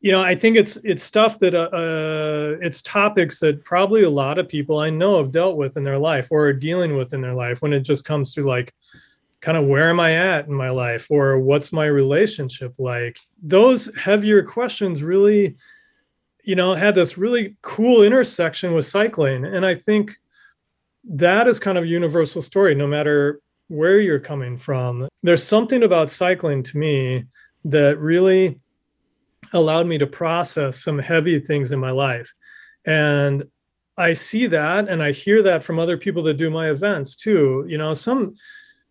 [0.00, 4.10] you know, I think it's it's stuff that uh, uh, it's topics that probably a
[4.10, 7.12] lot of people I know have dealt with in their life or are dealing with
[7.12, 8.74] in their life when it just comes to like
[9.42, 13.18] kind of where am I at in my life or what's my relationship like.
[13.42, 15.56] Those heavier questions really,
[16.44, 20.16] you know, had this really cool intersection with cycling, and I think
[21.04, 25.08] that is kind of a universal story, no matter where you're coming from.
[25.22, 27.24] There's something about cycling to me
[27.64, 28.58] that really
[29.52, 32.32] allowed me to process some heavy things in my life.
[32.84, 33.44] And
[33.96, 37.64] I see that and I hear that from other people that do my events too.
[37.68, 38.34] You know, some,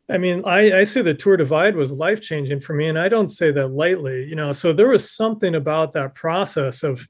[0.10, 3.10] I mean, I, I say the Tour Divide was life changing for me, and I
[3.10, 4.52] don't say that lightly, you know.
[4.52, 7.08] So there was something about that process of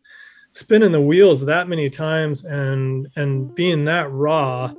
[0.52, 4.74] spinning the wheels that many times and and being that raw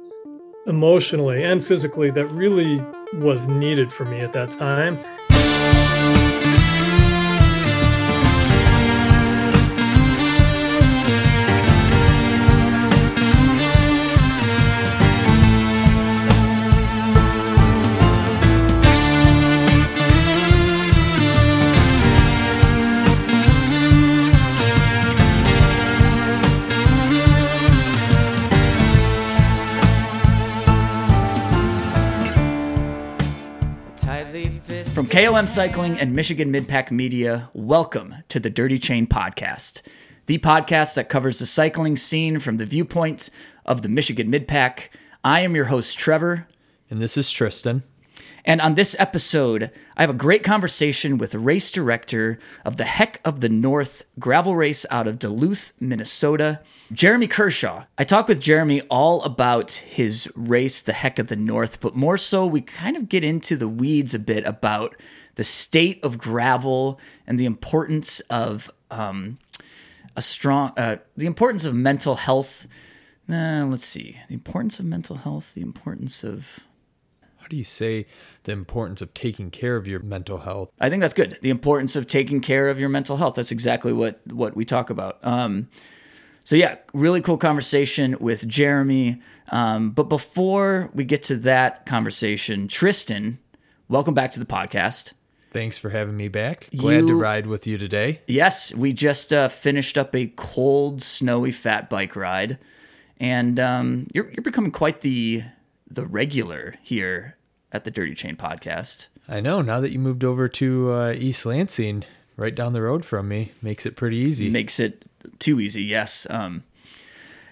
[0.67, 2.83] emotionally and physically that really
[3.15, 4.99] was needed for me at that time.
[35.11, 39.83] KOM Cycling and Michigan Midpack Media, welcome to the Dirty Chain Podcast,
[40.27, 43.29] the podcast that covers the cycling scene from the viewpoint
[43.67, 44.83] of the Michigan Midpack.
[45.25, 46.47] I am your host, Trevor.
[46.89, 47.83] And this is Tristan.
[48.45, 53.21] And on this episode, I have a great conversation with race director of the Heck
[53.25, 56.61] of the North gravel race out of Duluth, Minnesota,
[56.93, 57.85] Jeremy Kershaw.
[57.97, 62.19] I talk with Jeremy all about his race, the Heck of the North, but more
[62.19, 64.97] so, we kind of get into the weeds a bit about
[65.37, 66.99] the state of gravel
[67.29, 69.39] and the importance of um,
[70.17, 72.67] a strong, uh, the importance of mental health.
[73.31, 76.59] Uh, let's see, the importance of mental health, the importance of
[77.37, 78.07] How do you say
[78.43, 80.71] the importance of taking care of your mental health?
[80.81, 81.39] I think that's good.
[81.41, 83.37] The importance of taking care of your mental health.
[83.37, 85.19] That's exactly what what we talk about.
[85.23, 85.69] Um,
[86.45, 89.21] so yeah, really cool conversation with Jeremy.
[89.51, 93.39] Um, but before we get to that conversation, Tristan,
[93.89, 95.13] welcome back to the podcast.
[95.53, 96.69] Thanks for having me back.
[96.77, 98.21] Glad you, to ride with you today.
[98.29, 102.59] Yes, we just uh, finished up a cold, snowy fat bike ride,
[103.19, 105.43] and um, you're you're becoming quite the
[105.91, 107.37] the regular here
[107.73, 109.09] at the Dirty Chain podcast.
[109.29, 109.61] I know.
[109.61, 112.05] Now that you moved over to uh, East Lansing,
[112.41, 114.49] right down the road from me, makes it pretty easy.
[114.49, 115.05] Makes it
[115.39, 115.83] too easy.
[115.83, 116.27] Yes.
[116.31, 116.65] Um,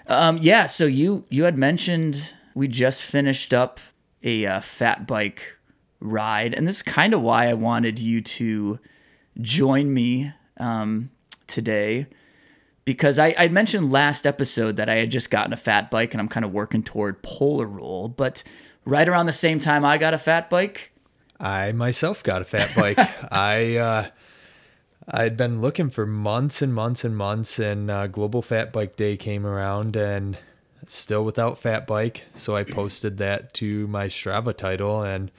[0.06, 0.66] um, yeah.
[0.66, 3.81] So you you had mentioned we just finished up
[4.22, 5.56] a uh, fat bike
[6.00, 8.78] ride, and this is kind of why I wanted you to
[9.41, 11.10] join me um,
[11.47, 12.06] today
[12.84, 16.22] because I, I mentioned last episode that I had just gotten a fat bike and
[16.22, 18.43] I'm kind of working toward polar roll, but
[18.87, 20.91] right around the same time I got a fat bike.
[21.38, 22.99] I myself got a fat bike.
[23.31, 24.09] I uh,
[25.10, 29.16] I'd been looking for months and months and months, and uh, Global Fat Bike Day
[29.16, 30.36] came around, and
[30.86, 32.24] still without fat bike.
[32.34, 35.30] So I posted that to my Strava title and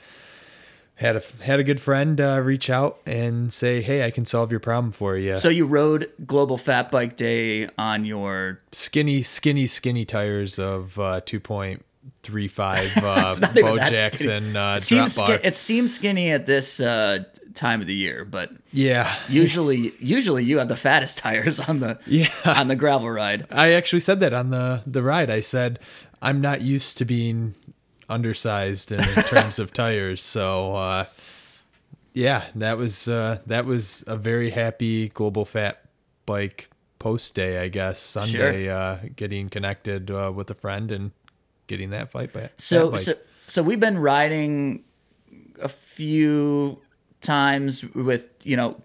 [0.96, 4.52] had a had a good friend uh, reach out and say, "Hey, I can solve
[4.52, 9.68] your problem for you." So you rode Global Fat Bike Day on your skinny, skinny,
[9.68, 11.86] skinny tires of uh, two point
[12.22, 17.24] three five uh, Beaux Jaxon uh, it seems, sk- it seems skinny at this uh,
[17.54, 22.00] time of the year, but yeah, usually usually you have the fattest tires on the
[22.06, 23.48] yeah on the gravel ride.
[23.52, 25.30] I actually said that on the the ride.
[25.30, 25.80] I said
[26.22, 27.56] I'm not used to being
[28.08, 30.76] undersized in terms of tires, so.
[30.76, 31.06] Uh,
[32.12, 35.86] yeah, that was uh, that was a very happy global fat
[36.26, 38.00] bike post day, I guess.
[38.00, 38.74] Sunday, sure.
[38.74, 41.12] uh, getting connected uh, with a friend and
[41.68, 42.54] getting that fight back.
[42.58, 43.14] So, so,
[43.48, 44.84] so we've been riding
[45.62, 46.82] a few
[47.22, 48.82] times with you know,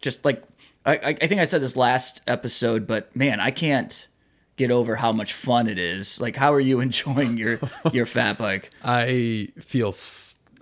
[0.00, 0.42] just like
[0.84, 4.06] I, I think I said this last episode, but man, I can't
[4.56, 6.20] get over how much fun it is.
[6.20, 7.60] Like, how are you enjoying your
[7.92, 8.70] your fat bike?
[8.84, 9.92] I feel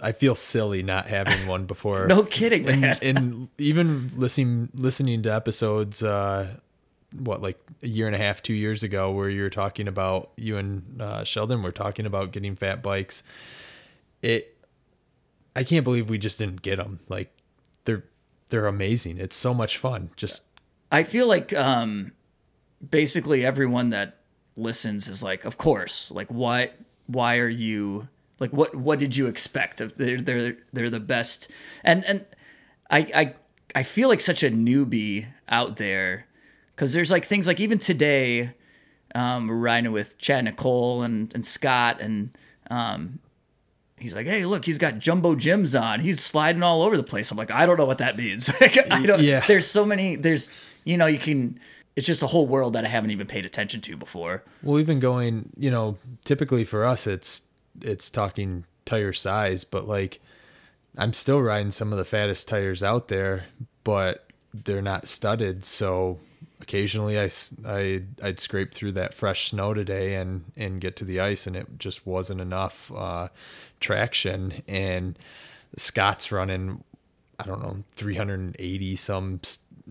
[0.01, 2.07] I feel silly not having one before.
[2.09, 2.85] no kidding, man.
[2.85, 6.55] And, and, even listening listening to episodes uh,
[7.19, 10.31] what like a year and a half, two years ago, where you were talking about
[10.37, 13.23] you and uh, Sheldon were talking about getting fat bikes.
[14.23, 14.54] It,
[15.57, 17.01] I can't believe we just didn't get them.
[17.09, 17.33] Like
[17.85, 18.05] they're
[18.51, 19.19] they're amazing.
[19.19, 20.11] It's so much fun.
[20.17, 20.43] Just
[20.91, 22.13] I feel like um,
[22.89, 24.19] basically everyone that
[24.57, 26.75] listens is like, of course, like what?
[27.07, 28.09] Why are you
[28.41, 28.75] like what?
[28.75, 29.83] What did you expect?
[29.97, 31.51] They're they're they're the best,
[31.83, 32.27] and and
[32.91, 33.35] I I
[33.75, 36.27] I feel like such a newbie out there
[36.75, 38.53] because there's like things like even today,
[39.15, 42.37] um, we're riding with Chad Nicole and, and Scott and
[42.71, 43.21] um,
[43.99, 46.01] he's like, hey, look, he's got jumbo Jims on.
[46.01, 47.31] He's sliding all over the place.
[47.31, 48.49] I'm like, I don't know what that means.
[48.61, 49.21] like, I don't.
[49.21, 49.45] Yeah.
[49.47, 50.17] There's so many.
[50.17, 50.51] There's
[50.85, 51.59] you know you can.
[51.97, 54.43] It's just a whole world that I haven't even paid attention to before.
[54.65, 57.43] Well, even going, you know, typically for us, it's
[57.83, 60.21] it's talking tire size, but like
[60.97, 63.47] I'm still riding some of the fattest tires out there,
[63.85, 65.65] but they're not studded.
[65.65, 66.19] So
[66.61, 67.31] occasionally I,
[67.67, 71.57] I I'd scrape through that fresh snow today and and get to the ice, and
[71.57, 73.29] it just wasn't enough uh,
[73.85, 74.63] traction.
[74.67, 75.19] And
[75.77, 76.83] Scott's running,
[77.39, 79.41] I don't know, 380 some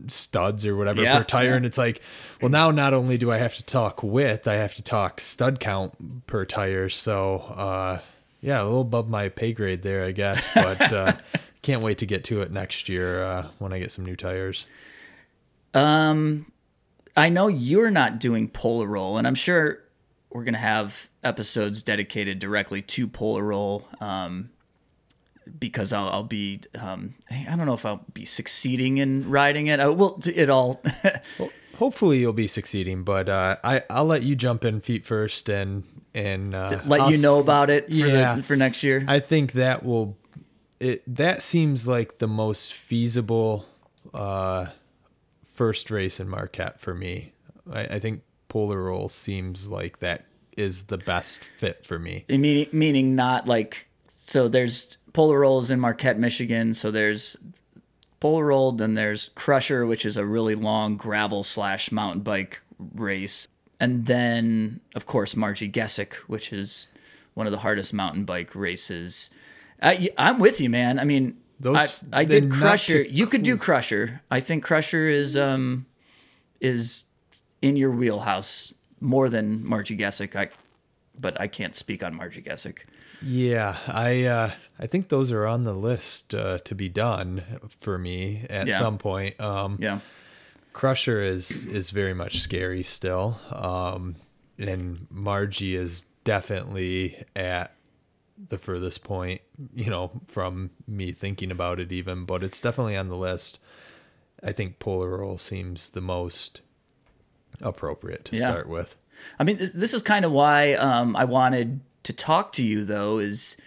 [0.08, 2.02] studs or whatever Yeah, per tire, and it's like,
[2.42, 5.60] well, now not only do I have to talk width, I have to talk stud
[5.60, 6.90] count per tire.
[6.90, 8.00] So, uh,
[8.42, 10.48] yeah, a little above my pay grade there, I guess.
[10.56, 11.14] But uh,
[11.62, 14.66] can't wait to get to it next year uh, when I get some new tires.
[15.74, 16.52] Um,
[17.16, 19.80] I know you're not doing Polar Roll, and I'm sure
[20.32, 23.88] we're gonna have episodes dedicated directly to Polar Roll.
[24.00, 24.50] Um,
[25.60, 29.80] because I'll, I'll be, um, I don't know if I'll be succeeding in riding it.
[29.82, 30.20] I will.
[30.26, 30.82] It all.
[31.40, 35.50] Well, hopefully you'll be succeeding, but uh, I I'll let you jump in feet first
[35.50, 35.84] and
[36.14, 38.36] and uh, let I'll you know about it for, Yeah.
[38.36, 39.04] the, for next year.
[39.08, 40.16] I think that will
[40.80, 43.66] it that seems like the most feasible
[44.14, 44.68] uh,
[45.56, 47.34] first race in Marquette for me.
[47.72, 50.26] I, I think Polar Roll seems like that
[50.58, 52.26] is the best fit for me.
[52.30, 54.48] meaning, meaning not like so.
[54.48, 56.74] There's Polar Rolls in Marquette, Michigan.
[56.74, 57.38] So there's
[58.20, 62.62] Polar Roll, then there's Crusher, which is a really long gravel slash mountain bike
[62.96, 63.48] race,
[63.80, 66.90] and then of course Marji Gesick, which is
[67.34, 69.30] one of the hardest mountain bike races.
[69.82, 71.00] I, I'm with you, man.
[71.00, 73.02] I mean, Those- I, I did Crusher.
[73.02, 74.22] You could do Crusher.
[74.32, 75.86] I think Crusher is um
[76.62, 77.04] is
[77.62, 78.74] in your wheelhouse
[79.04, 80.36] more than Marji Gesick.
[80.36, 80.50] I,
[81.20, 82.86] but I can't speak on Marji Gesick.
[83.22, 87.44] Yeah, I uh, I think those are on the list uh, to be done
[87.80, 88.80] for me at Yeah.
[88.80, 89.40] some point.
[89.40, 90.00] Um, Yeah.
[90.74, 94.16] Crusher is is very much scary still, um,
[94.58, 97.76] and Margie is definitely at
[98.50, 99.42] the furthest point,
[99.76, 103.60] you know, from me thinking about it even, but it's definitely on the list.
[104.44, 106.62] I think Polar Roll seems the most
[107.64, 108.52] appropriate to Yeah.
[108.52, 108.96] start with.
[109.40, 113.18] I mean, this, is kind of why um, I wanted to talk to you, though.
[113.20, 113.58] Is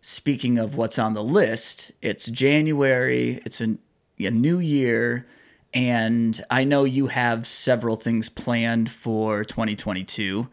[0.00, 3.76] speaking of what's on the list, it's January, it's a,
[4.20, 5.26] a new year,
[5.72, 10.48] and I know you have several things planned for 2022.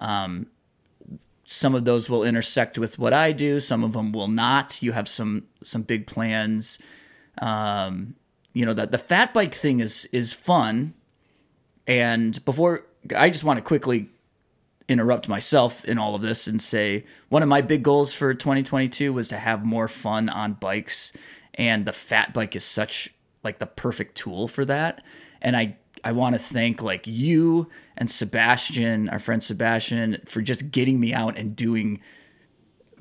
[0.00, 0.46] Um,
[1.44, 4.82] some of those will intersect with what I do, some of them will not.
[4.82, 6.78] You have some some big plans.
[7.38, 8.14] Um,
[8.52, 10.94] you know that the fat bike thing is is fun.
[11.86, 12.84] And before
[13.16, 14.08] I just want to quickly
[14.88, 19.12] interrupt myself in all of this and say one of my big goals for 2022
[19.12, 21.12] was to have more fun on bikes
[21.54, 23.12] and the fat bike is such
[23.42, 25.02] like the perfect tool for that
[25.42, 30.70] and I I want to thank like you and Sebastian our friend Sebastian for just
[30.70, 32.00] getting me out and doing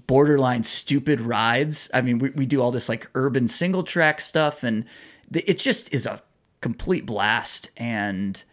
[0.08, 1.90] borderline stupid rides.
[1.94, 4.86] I mean, we, we do all this like urban single track stuff, and
[5.32, 6.22] th- it just is a
[6.62, 7.70] complete blast.
[7.78, 8.44] And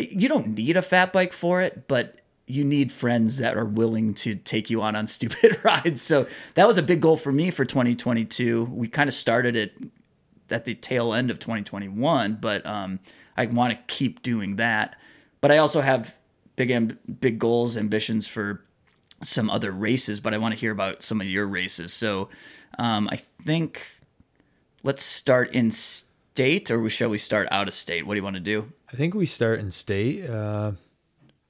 [0.00, 4.12] you don't need a fat bike for it, but you need friends that are willing
[4.12, 6.02] to take you on on stupid rides.
[6.02, 8.64] So that was a big goal for me for 2022.
[8.64, 9.74] We kind of started it
[10.50, 12.98] at the tail end of 2021, but um,
[13.36, 14.96] I want to keep doing that.
[15.40, 16.16] But I also have
[16.56, 18.64] big amb- big goals, ambitions for
[19.22, 20.20] some other races.
[20.20, 21.92] But I want to hear about some of your races.
[21.92, 22.28] So
[22.78, 24.00] um, I think
[24.82, 25.70] let's start in
[26.40, 28.06] state, or shall we start out of state?
[28.06, 28.72] What do you want to do?
[28.92, 30.28] I think we start in state.
[30.28, 30.72] Uh,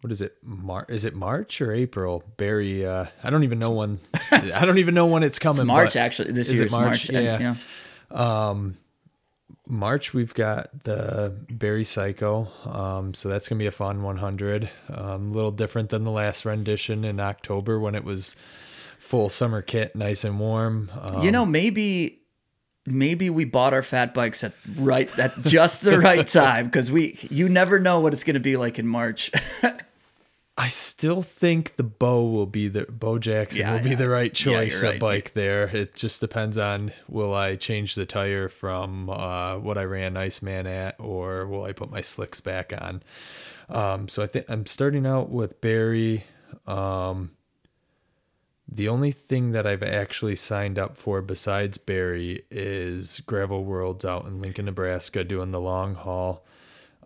[0.00, 0.36] what is it?
[0.42, 2.24] Mar- is it March or April?
[2.36, 4.00] Barry, uh, I don't even know when.
[4.30, 5.66] I don't even know when it's coming.
[5.66, 6.32] March, actually.
[6.32, 7.10] This is it year's March.
[7.10, 7.10] March?
[7.10, 7.54] Yeah.
[8.10, 8.64] yeah.
[9.66, 14.68] March we've got the Barry Psycho, um, so that's gonna be a fun 100.
[14.88, 18.34] Um, a little different than the last rendition in October when it was
[18.98, 20.90] full summer kit, nice and warm.
[21.00, 22.19] Um, You know, maybe
[22.90, 27.18] maybe we bought our fat bikes at right at just the right time because we
[27.30, 29.30] you never know what it's going to be like in March.
[30.58, 34.30] I still think the bow will be the Beaux Jaxon Yeah, will be the right
[34.38, 34.94] Yeah, choice right.
[34.94, 35.64] of bike there.
[35.64, 40.66] It just depends on will I change the tire from uh, what I ran Iceman
[40.66, 43.02] at, or will I put my slicks back on?
[43.70, 46.24] Um, so I think I'm starting out with Barry.
[46.66, 47.30] Um,
[48.72, 54.26] The only thing that I've actually signed up for besides Barry is Gravel Worlds out
[54.26, 56.44] in Lincoln, Nebraska, doing the long haul.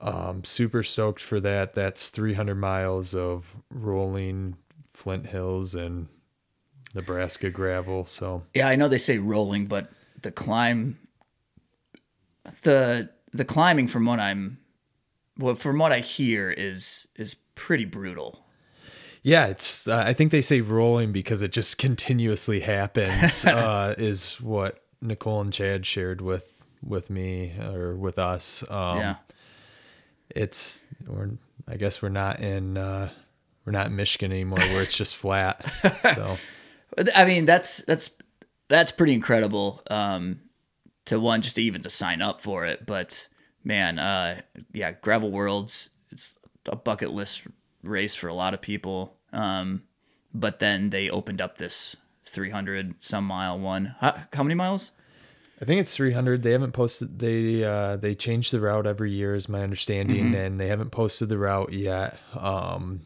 [0.00, 1.72] Um, super stoked for that.
[1.74, 4.56] That's 300 miles of rolling
[4.92, 6.08] Flint Hills and
[6.94, 8.04] Nebraska gravel.
[8.04, 9.90] So Yeah, I know they say rolling, but
[10.22, 10.98] the climb,
[12.62, 14.58] the the climbing from what I'm,
[15.38, 18.43] well, from what I hear is is pretty brutal.
[19.24, 19.88] Yeah, it's.
[19.88, 23.44] Uh, I think they say rolling because it just continuously happens.
[23.46, 26.46] uh, is what Nicole and Chad shared with
[26.84, 28.62] with me or with us.
[28.68, 29.16] Um, yeah,
[30.28, 31.30] it's we're
[31.66, 33.10] I guess we're not in uh
[33.64, 35.64] we're not in Michigan anymore where it's just flat.
[36.14, 36.36] So
[37.14, 38.10] I mean that's that's
[38.68, 39.82] that's pretty incredible.
[39.90, 40.40] Um,
[41.06, 43.28] to one just to even to sign up for it, but
[43.62, 45.90] man, uh, yeah, gravel worlds.
[46.10, 47.46] It's a bucket list
[47.86, 49.16] race for a lot of people.
[49.32, 49.82] Um,
[50.32, 53.94] but then they opened up this 300 some mile one.
[54.00, 54.92] How, how many miles?
[55.60, 56.42] I think it's 300.
[56.42, 60.60] They haven't posted they uh they change the route every year is my understanding and
[60.60, 62.18] they haven't posted the route yet.
[62.36, 63.02] Um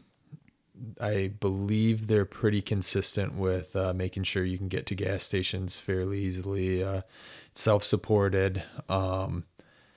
[0.99, 5.77] I believe they're pretty consistent with uh, making sure you can get to gas stations
[5.77, 7.01] fairly easily, uh,
[7.53, 8.63] self-supported.
[8.87, 9.43] Um,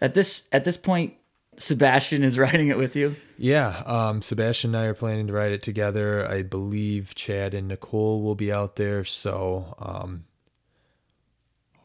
[0.00, 1.14] At this at this point,
[1.58, 3.16] Sebastian is riding it with you.
[3.36, 6.28] Yeah, um, Sebastian and I are planning to ride it together.
[6.28, 10.24] I believe Chad and Nicole will be out there, so um,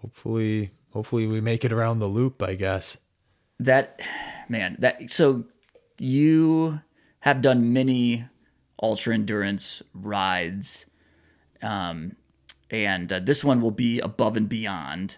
[0.01, 2.41] hopefully, hopefully we make it around the loop.
[2.41, 2.97] I guess.
[3.59, 4.01] That
[4.47, 5.45] man, that so
[5.97, 6.81] you
[7.21, 8.25] have done many
[8.81, 10.85] ultra endurance rides,
[11.61, 12.15] um,
[12.69, 15.17] and uh, this one will be above and beyond.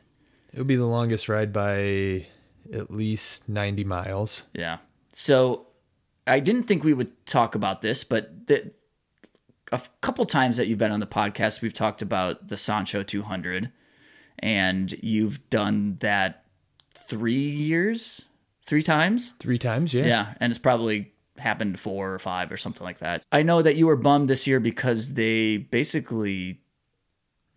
[0.54, 2.26] It'll be the longest ride by
[2.74, 4.44] at least ninety miles.
[4.54, 4.78] Yeah.
[5.12, 5.68] So
[6.28, 8.72] I didn't think we would talk about this, but the,
[9.72, 13.72] a couple times that you've been on the podcast, we've talked about the Sancho 200,
[14.38, 16.46] and you've done that
[17.08, 18.22] three years,
[18.66, 19.34] three times.
[19.40, 20.06] Three times, yeah.
[20.06, 23.26] Yeah, and it's probably happened four or five or something like that.
[23.32, 26.60] I know that you were bummed this year because they basically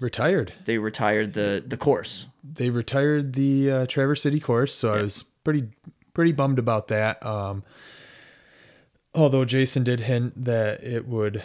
[0.00, 0.52] Retired.
[0.64, 2.26] they retired the the course.
[2.44, 5.68] They retired the uh, Traverse City course, so I was pretty
[6.14, 7.24] pretty bummed about that.
[7.24, 7.62] Um,
[9.14, 11.42] although Jason did hint that it would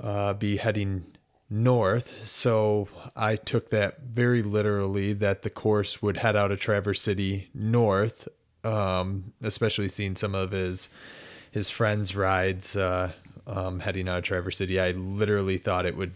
[0.00, 1.04] uh, be heading
[1.50, 7.00] north, so I took that very literally that the course would head out of Traverse
[7.00, 8.28] City north.
[8.64, 10.88] Um, especially seeing some of his
[11.50, 13.12] his friends' rides uh,
[13.46, 16.12] um, heading out of Traverse City, I literally thought it would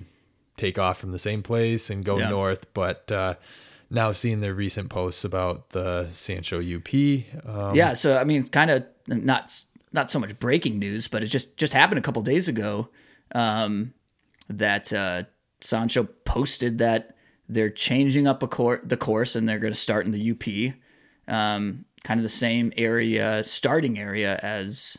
[0.57, 2.73] take off from the same place and go north.
[2.75, 3.35] But uh,
[3.93, 6.93] now seeing their recent posts about the Sancho UP,
[7.47, 9.53] um, yeah, so I mean, it's kind of not
[9.93, 12.89] not so much breaking news, but it just just happened a couple days ago
[13.35, 13.93] um,
[14.49, 15.25] that uh,
[15.61, 17.17] Sancho posted that
[17.49, 21.33] they're changing up a cour the course and they're going to start in the UP,
[21.33, 24.97] um, kind of the same area, starting area as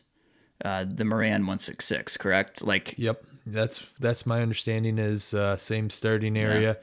[0.63, 2.63] uh, the Moran 166, correct?
[2.63, 6.77] Like, Yep, that's that's my understanding is uh, same starting area.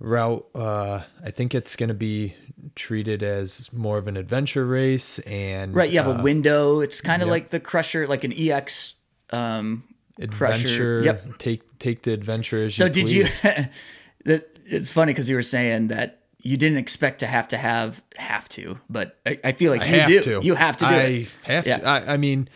[0.00, 2.34] Route, uh, I think it's going to be
[2.76, 6.80] treated as more of an adventure race, and right, you have uh, a window.
[6.80, 7.32] It's kind of yep.
[7.32, 8.94] like the Crusher, like an EX
[9.30, 9.82] um,
[10.18, 10.68] adventure.
[10.68, 11.02] Crusher.
[11.02, 11.38] Yep.
[11.38, 13.42] Take take the adventure as So you did please.
[13.44, 13.50] you?
[14.24, 18.02] that it's funny because you were saying that you didn't expect to have to have
[18.16, 20.20] have to, but I, I feel like I you have do.
[20.22, 20.40] to.
[20.42, 21.28] You have to do I it.
[21.42, 21.78] have Yeah.
[21.78, 21.86] to.
[21.86, 22.48] I, I mean,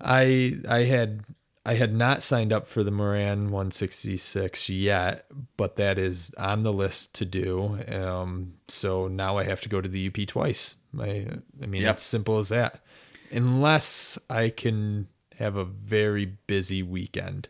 [0.00, 1.24] I I had
[1.66, 5.24] I had not signed up for the Moran 166 yet,
[5.56, 7.78] but that is on the list to do.
[7.88, 10.74] Um, so now I have to go to the UP twice.
[11.00, 11.26] I
[11.62, 11.94] I mean, Yep.
[11.94, 12.84] it's simple as that.
[13.30, 17.48] Unless I can have a very busy weekend,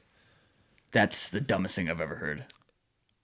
[0.92, 2.44] That's the dumbest thing I've ever heard.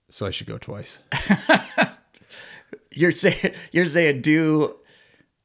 [0.09, 0.99] so I should go twice.
[2.93, 4.75] You're saying you're saying do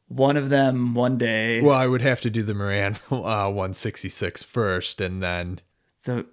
[0.09, 1.61] one of them one day.
[1.61, 5.61] Well, I would have to do the Moran uh, 166 first, and then
[6.05, 6.27] the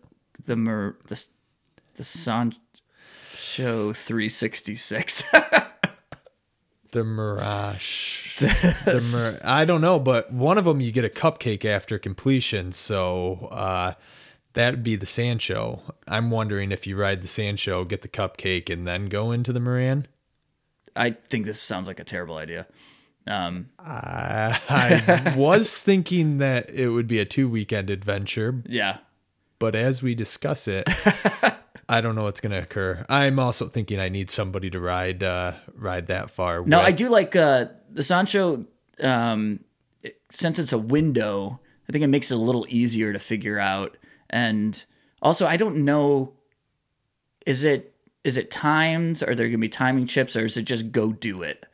[0.45, 1.25] the Mer, the
[1.95, 2.57] the Sancho
[3.93, 5.23] 366.
[6.91, 8.37] The Mirage.
[8.39, 12.71] the Mir- I don't know, but one of them you get a cupcake after completion,
[12.71, 13.93] so uh,
[14.53, 15.81] that'd be the Sancho.
[16.07, 19.59] I'm wondering if you ride the Sancho, get the cupcake, and then go into the
[19.59, 20.05] Moran.
[20.95, 22.67] I think this sounds like a terrible idea.
[23.25, 28.97] Um, I, I was thinking that it would be a two weekend adventure, yeah,
[29.59, 30.89] but as we discuss it,
[31.89, 33.05] I don't know what's going to occur.
[33.07, 36.65] I'm also thinking I need somebody to ride uh, ride that far.
[36.65, 36.87] No, with.
[36.87, 38.65] I do like uh, the Sancho.
[38.99, 39.61] Um,
[40.29, 43.97] since it's a window, I think it makes it a little easier to figure out.
[44.29, 44.83] And
[45.21, 46.33] also, I don't know
[47.45, 49.21] is it is it timed?
[49.23, 51.65] Are there gonna be timing chips, or is it just go do it?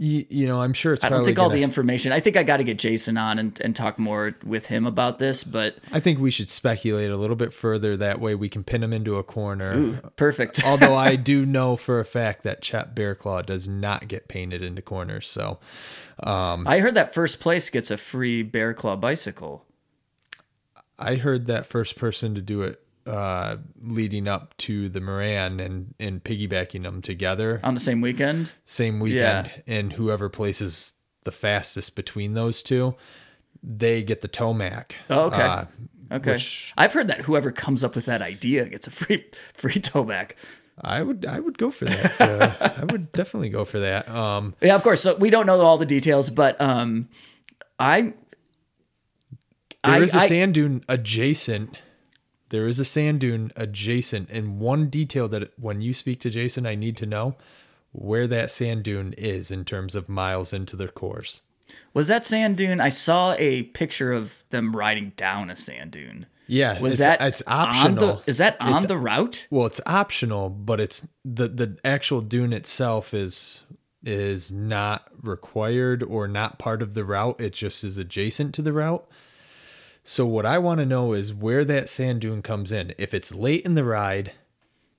[0.00, 1.02] You, you know, I'm sure it's.
[1.02, 2.12] I don't think all gonna- the information.
[2.12, 5.18] I think I got to get Jason on and, and talk more with him about
[5.18, 5.42] this.
[5.42, 7.96] But I think we should speculate a little bit further.
[7.96, 9.74] That way, we can pin him into a corner.
[9.74, 10.62] ooh, perfect.
[10.66, 14.82] Although I do know for a fact that Chet Bearclaw does not get painted into
[14.82, 15.28] corners.
[15.28, 15.58] So
[16.22, 19.64] um, I heard that first place gets a free Bear Claw bicycle.
[20.96, 25.94] I heard that first person to do it uh, leading up to the Moran and,
[25.98, 28.52] and piggybacking them together on the same weekend.
[28.64, 29.50] same weekend.
[29.66, 32.94] And whoever places the fastest between those two,
[33.62, 34.92] they get the Tomac.
[35.10, 35.42] Oh, okay.
[35.42, 35.64] Uh,
[36.10, 39.74] Okay, which- I've heard that whoever comes up with that idea gets a free free
[39.74, 40.32] towback.
[40.80, 42.18] I would I would go for that.
[42.18, 44.08] Uh, I would definitely go for that.
[44.08, 45.02] Um, Yeah, of course.
[45.02, 47.10] So we don't know all the details, but um,
[47.78, 48.14] I
[49.84, 51.76] There is a I- sand dune adjacent.
[52.50, 56.66] There is a sand dune adjacent, and one detail that when you speak to Jason,
[56.66, 57.36] I need to know
[57.92, 61.42] where that sand dune is in terms of miles into the course.
[61.92, 62.80] was that sand dune.
[62.80, 66.26] I saw a picture of them riding down a sand dune.
[66.46, 68.06] Yeah, Was it's, that it's On optional?
[68.16, 69.46] the, is that on It's- the route?
[69.50, 73.64] well, it's optional, but it's the the actual dune itself is
[74.02, 77.38] is not required or not part of the route.
[77.40, 79.06] It just is adjacent to the route.
[80.10, 82.94] So what I want to know is where that sand dune comes in.
[82.96, 84.32] If it's late in the ride,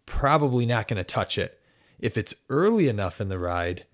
[0.06, 1.60] probably not going to touch it.
[1.98, 3.88] If it's early enough in the ride,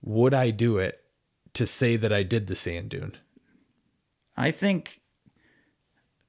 [0.00, 1.04] would I do it
[1.52, 3.18] to say that I did the sand dune?
[4.34, 5.02] I think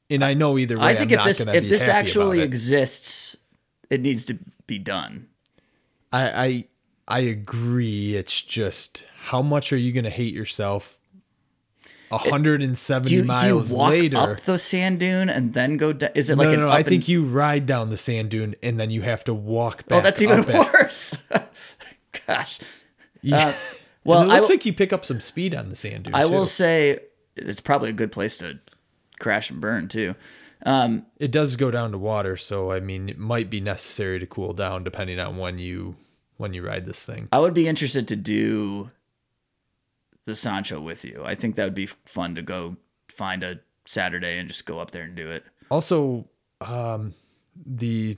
[0.10, 3.38] And I know either way, I think I'm if this if this actually exists,
[3.90, 5.30] it needs to be done.
[6.12, 6.68] I I
[7.08, 8.18] I agree.
[8.18, 11.00] It's just how much are you going to hate yourself?
[12.22, 14.18] 170 Do you, do you miles walk later.
[14.18, 16.12] up the sand dune and then go down?
[16.16, 16.68] Is it no, like no, an no.
[16.70, 19.88] I and- think you ride down the sand dune and then you have to walk
[19.88, 20.00] back.
[20.00, 21.14] Oh, that's even worse.
[22.28, 22.60] Gosh.
[23.22, 23.48] Yeah.
[23.50, 23.54] Uh,
[24.04, 26.16] well, And it looks will- like you pick up some speed on the sand dune.
[26.16, 27.00] I will say
[27.36, 28.60] it's probably a good place to
[29.20, 30.16] crash and burn too.
[30.66, 34.26] Um, It does go down to water, so I mean, it might be necessary to
[34.26, 35.96] cool down depending on when you
[36.38, 37.28] when you ride this thing.
[37.32, 38.90] I would be interested to do
[40.26, 41.24] the Sancho with you.
[41.26, 42.78] I think that would be fun to go
[43.10, 45.44] find a Saturday and just go up there and do it.
[45.70, 46.28] Also,
[46.62, 47.14] um,
[47.66, 48.18] the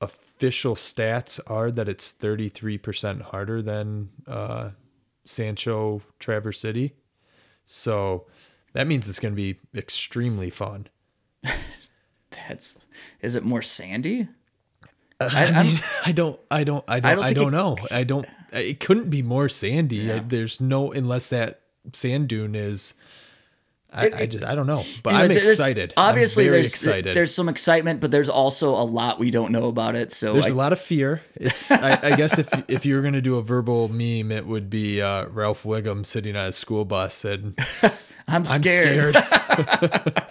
[0.00, 4.70] official stats are that it's 33% harder than uh,
[5.24, 6.94] Sancho Traverse City.
[7.64, 8.26] So
[8.72, 10.86] that means it's going to be extremely fun.
[12.30, 12.76] That's
[13.20, 14.28] is it more sandy?
[15.20, 17.76] I, mean, I don't, I don't, I don't, I don't don't, it- know.
[17.90, 18.26] I don't.
[18.52, 20.10] It couldn't be more sandy.
[20.12, 21.60] I, there's no unless that
[21.92, 22.94] sand dune is.
[23.92, 24.84] I, I just, I don't know.
[25.02, 25.94] But I'm excited.
[25.96, 27.16] Obviously, I'm there's excited.
[27.16, 30.12] there's some excitement, but there's also a lot we don't know about it.
[30.12, 31.22] So There's I, a lot of fear.
[31.34, 34.70] It's I, I guess if if you were gonna do a verbal meme, it would
[34.70, 37.92] be uh, Ralph Wiggum sitting on a school bus and I'm
[38.28, 39.14] I'm scared.
[39.16, 40.22] scared.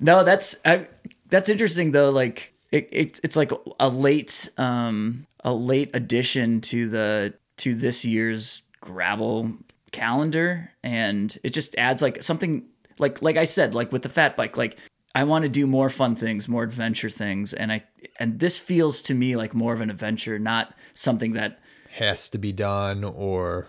[0.00, 0.88] No, that's I,
[1.28, 2.10] that's interesting though.
[2.10, 8.04] Like it, it, it's like a late um a late addition to the to this
[8.04, 9.52] year's gravel
[9.92, 12.64] calendar, and it just adds like something
[12.98, 14.78] like like I said like with the fat bike like.
[15.14, 17.84] I want to do more fun things, more adventure things, and I
[18.18, 22.38] and this feels to me like more of an adventure, not something that Has to
[22.38, 23.66] be done or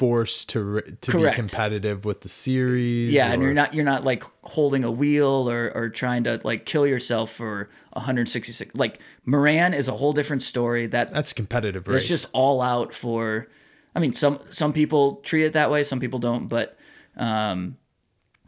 [0.00, 1.36] forced to to Correct.
[1.36, 3.12] be competitive with the series.
[3.12, 6.64] yeah and you're not you're not like holding a wheel or or trying to like
[6.64, 11.98] kill yourself for 166 like moran is a whole different story that That's competitive race.
[11.98, 13.48] it's just all out for
[13.94, 16.78] i mean some some people treat it that way some people don't but
[17.18, 17.76] um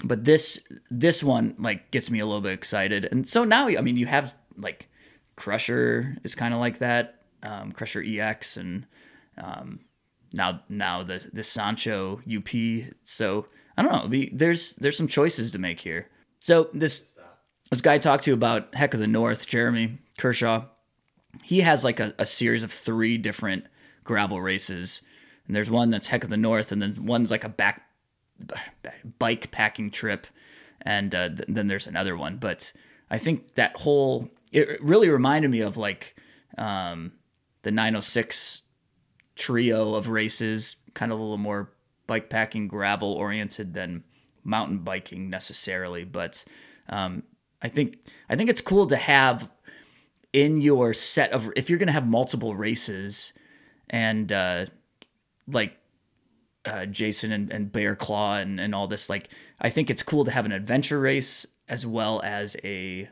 [0.04, 0.58] but this
[0.90, 4.06] this one like gets me a little bit excited and so now i mean you
[4.06, 4.88] have like
[5.36, 8.86] crusher is kind of like that um crusher ex and
[9.36, 9.80] um
[10.34, 15.52] now now the the sancho up so i don't know the- there's there's some choices
[15.52, 16.08] to make here.
[16.40, 17.16] So this
[17.70, 20.64] this guy I talked to about heck of the north jeremy kershaw
[21.42, 23.64] he has like a, a series of three different
[24.04, 25.00] gravel races.
[25.46, 27.82] And there's one that's heck of the north and then one's like a back
[29.18, 30.26] bike packing trip
[30.82, 32.36] and uh, th- then there's another one.
[32.38, 32.72] But
[33.10, 36.14] i think that whole it really reminded me of like
[36.58, 37.12] um,
[37.62, 38.61] the 906
[39.34, 41.70] trio of races kind of a little more
[42.06, 44.04] bike packing gravel oriented than
[44.44, 46.44] mountain biking necessarily but
[46.88, 47.22] um,
[47.62, 49.50] i think i think it's cool to have
[50.32, 53.32] in your set of if you're going to have multiple races
[53.90, 54.66] and uh
[55.46, 55.76] like
[56.64, 59.28] uh Jason and, and Bear Claw and, and all this like
[59.60, 63.08] I think it's cool to have an adventure race as well as a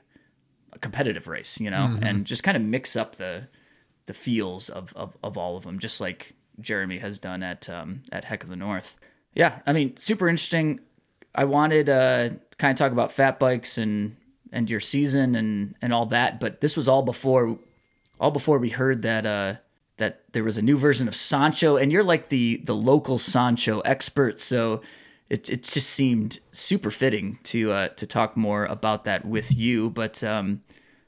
[0.72, 2.04] a competitive race, you know, mm-hmm.
[2.04, 3.48] and just kind of mix up the
[4.10, 8.02] the feels of, of of all of them, just like Jeremy has done at um,
[8.10, 8.96] at Heck of the North.
[9.34, 10.80] Yeah, I mean, super interesting.
[11.32, 14.16] I wanted uh, kind of talk about fat bikes and
[14.50, 17.56] and your season and and all that, but this was all before
[18.18, 19.54] all before we heard that uh,
[19.98, 23.78] that there was a new version of Sancho, and you're like the the local Sancho
[23.82, 24.80] expert, so
[25.28, 29.88] it it just seemed super fitting to uh, to talk more about that with you.
[29.88, 30.62] But um,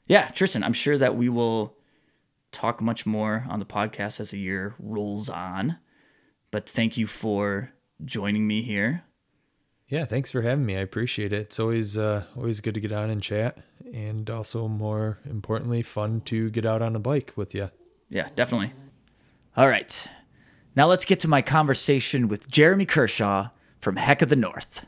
[0.07, 1.75] yeah, Tristan, I'm sure that we will
[2.53, 5.77] talk much more on the podcast as the year rolls on.
[6.51, 7.73] But thank you for
[8.05, 9.03] joining me here.
[9.87, 10.77] Yeah, thanks for having me.
[10.77, 11.41] I appreciate it.
[11.41, 13.57] It's always uh, always good to get on and chat,
[13.93, 17.69] and also more importantly, fun to get out on a bike with you.
[18.09, 18.73] Yeah, definitely.
[19.55, 20.07] All right,
[20.75, 24.85] now let's get to my conversation with Jeremy Kershaw from Heck of the North.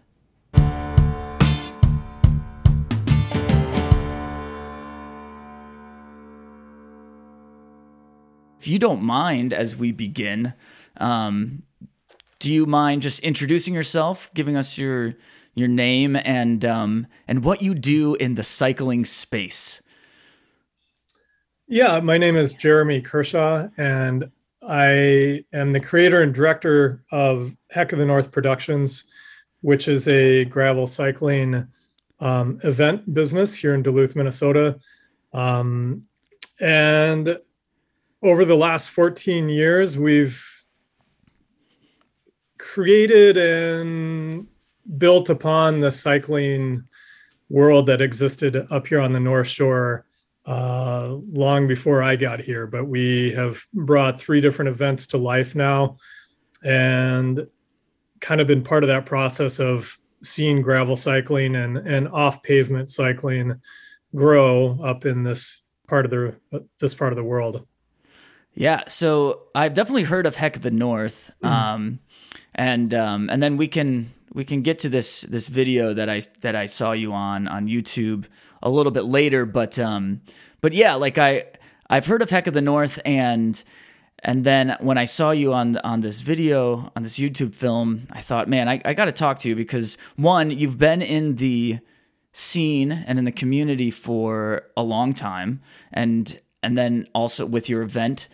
[8.65, 10.56] If you don't mind, as we begin,
[10.97, 11.62] um,
[12.39, 15.13] do you mind just introducing yourself, giving us your
[15.54, 19.84] your name and um, and what you do in the cycling space?
[21.67, 24.32] Yeah, my name is Jeremy Kershaw, and
[24.63, 29.04] I am the creator and director of Heck of the North Productions,
[29.62, 31.67] which is a gravel cycling
[32.19, 34.80] um, event business here in Duluth, Minnesota.
[35.34, 36.08] Um,
[36.60, 37.38] and
[38.25, 40.43] over the last 14 years, we've
[42.57, 44.47] created and
[44.97, 46.83] built upon the cycling
[47.49, 50.07] world that existed up here on the North Shore
[50.47, 52.65] uh, long before I got here.
[52.65, 55.97] But we have brought three different events to life now
[56.63, 57.45] and
[58.21, 62.89] kind of been part of that process of seeing gravel cycling and, and off pavement
[62.89, 63.61] cycling
[64.15, 66.35] grow up in this part of the
[66.79, 67.67] this part of the world.
[68.55, 71.49] Yeah, so I've definitely heard of Heck of the North, mm.
[71.49, 71.99] um,
[72.55, 76.21] and um, and then we can we can get to this this video that I
[76.39, 78.25] that I saw you on on YouTube
[78.63, 80.21] a little bit later, but um,
[80.61, 81.45] but yeah, like I
[81.89, 83.61] I've heard of Heck of the North, and
[84.19, 88.21] and then when I saw you on on this video on this YouTube film, I
[88.21, 91.79] thought, man, I, I got to talk to you because one, you've been in the
[92.31, 97.82] scene and in the community for a long time, and and then also with your
[97.82, 98.28] event.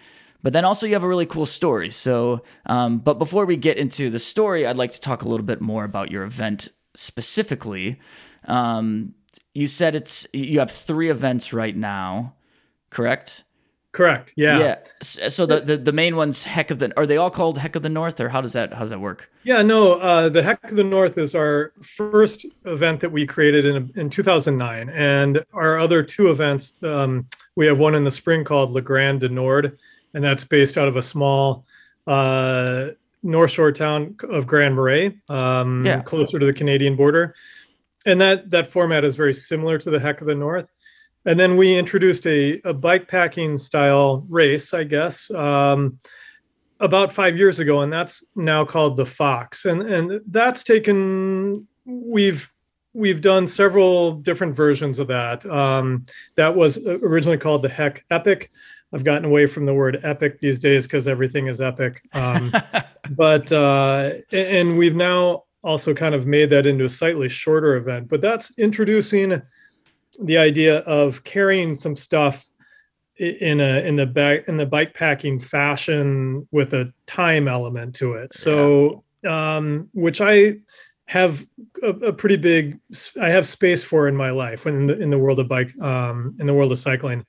[0.44, 1.92] But then also you have a really cool story.
[1.92, 5.46] So, um, but before we get into the story, I'd like to talk a little
[5.46, 8.00] bit more about your event specifically.
[8.46, 9.14] Um,
[9.54, 12.34] you said it's you have three events right now,
[12.90, 13.44] correct?
[13.92, 14.34] Correct.
[14.38, 14.60] Yeah.
[14.60, 14.80] Yeah.
[15.02, 17.84] So the, the, the main ones, Heck of the, are they all called Heck of
[17.84, 19.30] the North, or how does that how does that work?
[19.44, 19.62] Yeah.
[19.62, 20.00] No.
[20.00, 24.10] Uh, the Heck of the North is our first event that we created in in
[24.10, 28.82] 2009, and our other two events, um, we have one in the spring called Le
[28.82, 29.80] Grand du Nord,
[30.14, 31.66] and that's based out of a small
[32.08, 32.88] uh,
[33.24, 36.02] North Shore town of Grand Marais, um, yeah.
[36.02, 37.36] closer to the Canadian border
[38.06, 40.70] and that that format is very similar to the Heck of the North.
[41.26, 46.00] And then we introduced a, a bike packing style race, I guess, um,
[46.80, 49.66] about five years ago, and that's now called the Fox.
[49.66, 52.52] And and that's taken we've
[52.94, 55.46] we've done several different versions of that.
[55.46, 56.04] Um,
[56.36, 58.50] that was originally called the Heck Epic.
[58.94, 62.02] I've gotten away from the word epic these days because everything is epic.
[62.14, 62.54] Um,
[63.12, 68.10] but uh, and we've now also kind of made that into a slightly shorter event.
[68.10, 69.42] But that's introducing
[70.22, 72.46] the idea of carrying some stuff
[73.18, 78.14] in a in the back in the bike packing fashion with a time element to
[78.14, 78.34] it.
[78.34, 80.56] So um, which I
[81.12, 81.46] have
[81.84, 82.80] a, a, pretty big
[83.20, 86.38] I have space for in my life in the in the world of bike um,
[86.40, 87.26] in the world of cycling.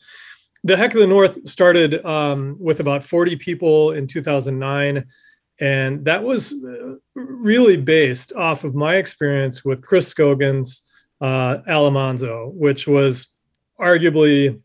[0.62, 5.04] The Heck of the North started um, with about 40 people in 2009
[5.58, 10.82] and that was uh, really based off of my experience with Chris Skogen's
[11.20, 13.26] uh, Almanzo, which was
[13.80, 14.60] arguably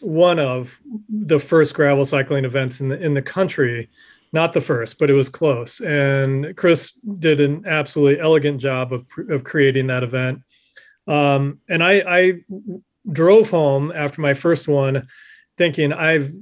[0.00, 3.90] one of the first gravel cycling events in the in the country.
[4.32, 5.80] Not the first, but it was close.
[5.80, 10.42] And Chris did an absolutely elegant job of of creating that event.
[11.06, 12.40] Um, and I, I
[13.10, 15.08] drove home after my first one,
[15.58, 16.32] thinking I've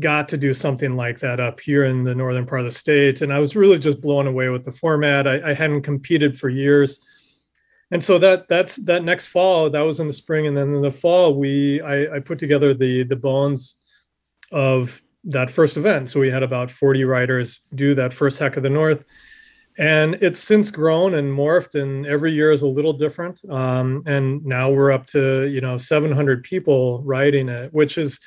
[0.00, 3.22] got to do something like that up here in the northern part of the state.
[3.22, 5.26] And I was really just blown away with the format.
[5.26, 7.00] I, I hadn't competed for years.
[7.90, 10.46] And so that that's that next fall, that was in the spring.
[10.46, 13.76] And then in the fall, we I, I put together the the bones
[14.50, 16.08] of that first event.
[16.08, 19.04] So we had about 40 riders do that first heck of the north.
[19.76, 24.44] and it's since grown and morphed and every year is a little different um, and
[24.44, 28.20] now we're up to you know 700 people riding it which is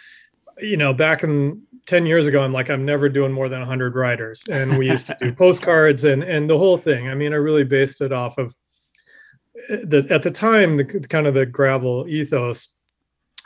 [0.60, 3.96] you know back in 10 years ago i'm like i'm never doing more than 100
[3.96, 7.38] riders and we used to do postcards and and the whole thing i mean i
[7.38, 8.54] really based it off of
[9.70, 12.70] the at the time the kind of the gravel ethos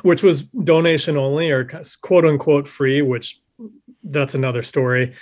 [0.01, 1.69] which was donation only or
[2.01, 3.40] quote unquote free which
[4.03, 5.13] that's another story.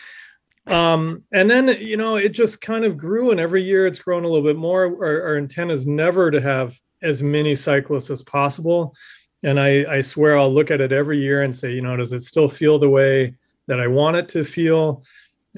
[0.67, 4.23] Um, and then you know it just kind of grew and every year it's grown
[4.23, 4.85] a little bit more.
[4.85, 8.95] Our, our intent is never to have as many cyclists as possible.
[9.41, 12.13] And I, I swear i'll look at it every year and say you know does
[12.13, 13.35] it still feel the way
[13.67, 15.03] that i want it to feel?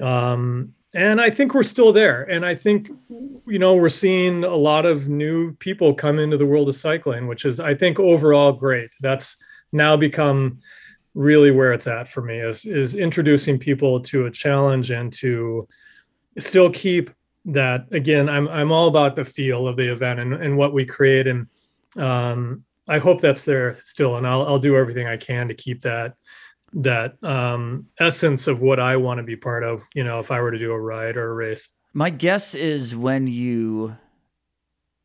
[0.00, 2.22] Um, and i think we're still there.
[2.22, 2.88] And i think
[3.46, 7.26] you know we're seeing a lot of new people come into the world of cycling
[7.26, 8.90] which is i think overall great.
[9.00, 9.36] That's
[9.72, 10.60] now become
[11.14, 15.68] really where it's at for me is is introducing people to a challenge and to
[16.38, 17.10] still keep
[17.44, 17.86] that.
[17.92, 21.26] Again i'm i'm all about the feel of the event and, and what we create.
[21.26, 21.46] And
[21.96, 25.82] um, i hope that's there still and I'll, I'll do everything i can to keep
[25.82, 26.14] that
[26.74, 30.40] that um, essence of what i want to be part of you know if i
[30.40, 31.68] were to do a ride or a race.
[31.92, 33.96] My guess is when you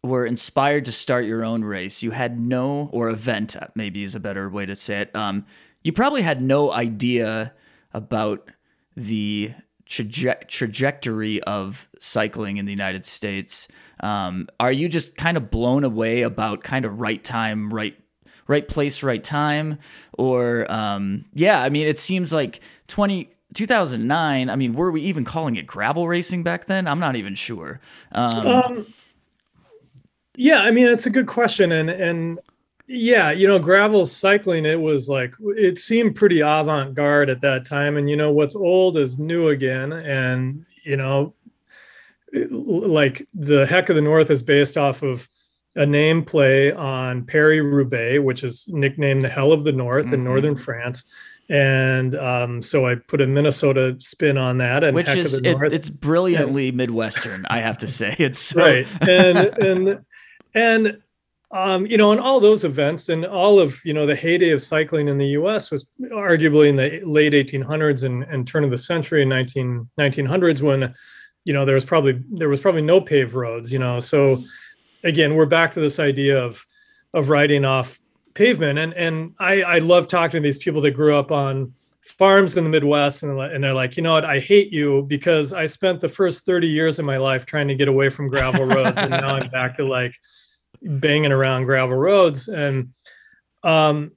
[0.04, 4.20] were inspired to start your own race you had no or event maybe is a
[4.20, 5.46] better way to say it um,
[5.84, 7.54] you probably had no idea
[7.94, 8.50] about
[8.96, 9.54] the
[9.88, 13.68] traje- trajectory of cycling in the United States.
[14.00, 17.98] Um, are you just kind of blown away about kind of right time, right
[18.48, 19.78] right place, right time,
[20.18, 21.62] or um, yeah?
[21.62, 24.50] I mean, it seems like 20, 2009.
[24.50, 26.88] I mean, were we even calling it gravel racing back then?
[26.88, 27.80] I'm not even sure.
[28.12, 28.94] Um, um,
[30.36, 32.40] yeah, I mean, it's a good question, and and
[32.88, 37.98] yeah you know gravel cycling it was like it seemed pretty avant-garde at that time
[37.98, 41.34] and you know what's old is new again and you know
[42.52, 45.28] like the heck of the north is based off of
[45.76, 50.16] a name play on Paris-Roubaix which is nicknamed the hell of the north mm-hmm.
[50.16, 51.04] in northern france
[51.50, 55.90] and um, so I put a Minnesota spin on that, and which is it, it's
[55.90, 58.16] brilliantly and, Midwestern, I have to say.
[58.20, 58.62] It's so...
[58.62, 60.06] right, and and
[60.54, 61.02] and
[61.52, 64.62] um, you know, and all those events and all of, you know, the heyday of
[64.62, 68.78] cycling in the US was arguably in the late 1800s and, and turn of the
[68.78, 70.94] century in 19, 1900s when,
[71.46, 74.36] you know, there was probably, there was probably no paved roads, you know, so
[75.06, 76.66] again, we're back to this idea of,
[77.14, 77.98] of riding off
[78.34, 78.78] pavement.
[78.78, 82.66] And, and I, I love talking to these people that grew up on farms in
[82.66, 86.10] the Midwest and they're like, you know what, I hate you because I spent the
[86.10, 88.98] first 30 years of my life trying to get away from gravel roads.
[88.98, 90.14] and now I'm back to like,
[90.82, 92.48] banging around gravel roads.
[92.48, 92.94] And
[93.64, 94.12] um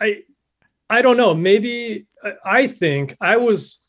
[0.00, 0.22] i
[0.90, 1.34] i don't know.
[1.34, 2.06] Maybe
[2.44, 3.80] i think i was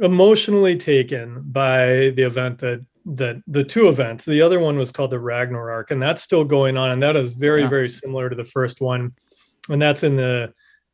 [0.00, 4.24] emotionally taken by the event that that the two events.
[4.24, 7.32] The other one was called the ragnarok and that's still going on and that is
[7.32, 7.68] very yeah.
[7.68, 9.12] very similar to the first one.
[9.68, 10.52] And that's in the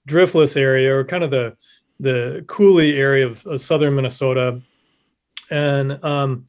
[0.08, 1.56] driftless area or kind of the
[1.98, 4.60] the coulee area of, of southern minnesota.
[5.50, 6.46] And um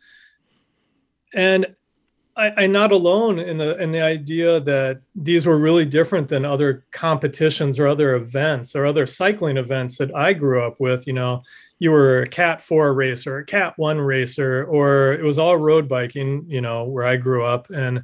[1.33, 1.75] and
[2.37, 6.45] I, am not alone in the in the idea that these were really different than
[6.45, 11.07] other competitions or other events or other cycling events that I grew up with.
[11.07, 11.41] You know,
[11.79, 15.89] you were a Cat Four racer, a Cat One racer, or it was all road
[15.89, 16.45] biking.
[16.47, 18.03] You know, where I grew up, and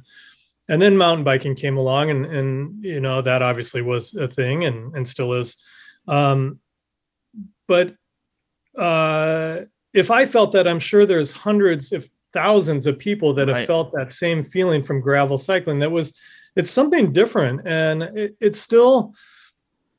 [0.68, 4.64] and then mountain biking came along, and and you know that obviously was a thing,
[4.64, 5.56] and and still is.
[6.08, 6.58] Um,
[7.68, 7.94] but
[8.76, 9.60] uh,
[9.92, 13.56] if I felt that, I'm sure there's hundreds, if thousands of people that right.
[13.56, 16.14] have felt that same feeling from gravel cycling that was
[16.56, 19.14] it's something different and it, it still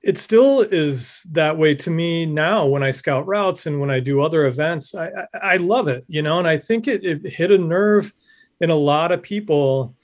[0.06, 4.00] it still is that way to me now when I scout routes and when I
[4.00, 4.94] do other events.
[4.94, 8.14] I, I, I love it, you know, and I think it, it hit a nerve
[8.62, 9.96] in a lot of people.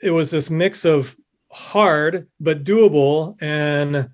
[0.00, 1.16] It was this mix of
[1.50, 4.10] hard but doable and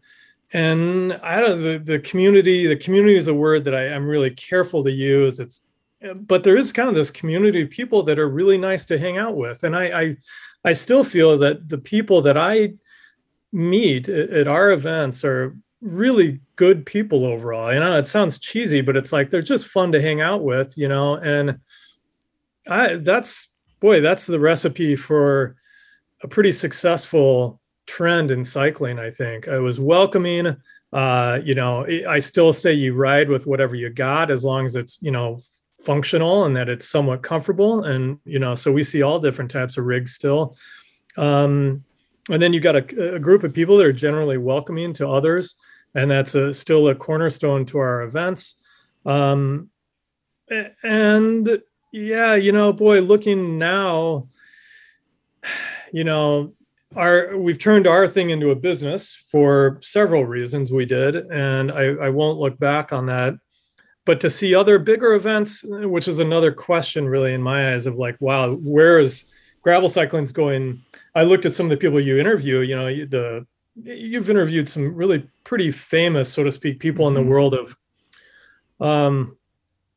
[0.54, 4.30] and I don't the, the community, the community is a word that I, I'm really
[4.30, 5.38] careful to use.
[5.38, 5.60] It's
[6.14, 9.18] but there is kind of this community of people that are really nice to hang
[9.18, 9.64] out with.
[9.64, 10.16] And i i,
[10.64, 12.74] I still feel that the people that i
[13.52, 17.72] meet at our events are really good people overall.
[17.72, 20.76] You know it sounds cheesy but it's like they're just fun to hang out with
[20.76, 21.58] you know and
[22.68, 23.48] i that's
[23.80, 25.56] boy that's the recipe for
[26.22, 29.46] a pretty successful trend in cycling i think.
[29.46, 30.56] It was welcoming
[30.92, 34.76] uh, you know i still say you ride with whatever you got as long as
[34.76, 35.38] it's you know
[35.84, 37.84] functional and that it's somewhat comfortable.
[37.84, 40.56] And, you know, so we see all different types of rigs still.
[41.16, 41.84] Um,
[42.30, 45.56] and then you've got a, a, group of people that are generally welcoming to others.
[45.94, 48.62] And that's a, still a cornerstone to our events.
[49.06, 49.70] Um,
[50.82, 54.28] and yeah, you know, boy, looking now,
[55.92, 56.54] you know,
[56.96, 61.84] our we've turned our thing into a business for several reasons we did, and I,
[61.86, 63.34] I won't look back on that.
[64.06, 67.96] But to see other bigger events, which is another question really in my eyes of
[67.96, 69.30] like, wow, where is
[69.62, 70.82] gravel cycling's going?
[71.14, 74.94] I looked at some of the people you interview, you know, the you've interviewed some
[74.94, 77.30] really pretty famous, so to speak, people in the mm-hmm.
[77.30, 77.76] world of
[78.80, 79.36] um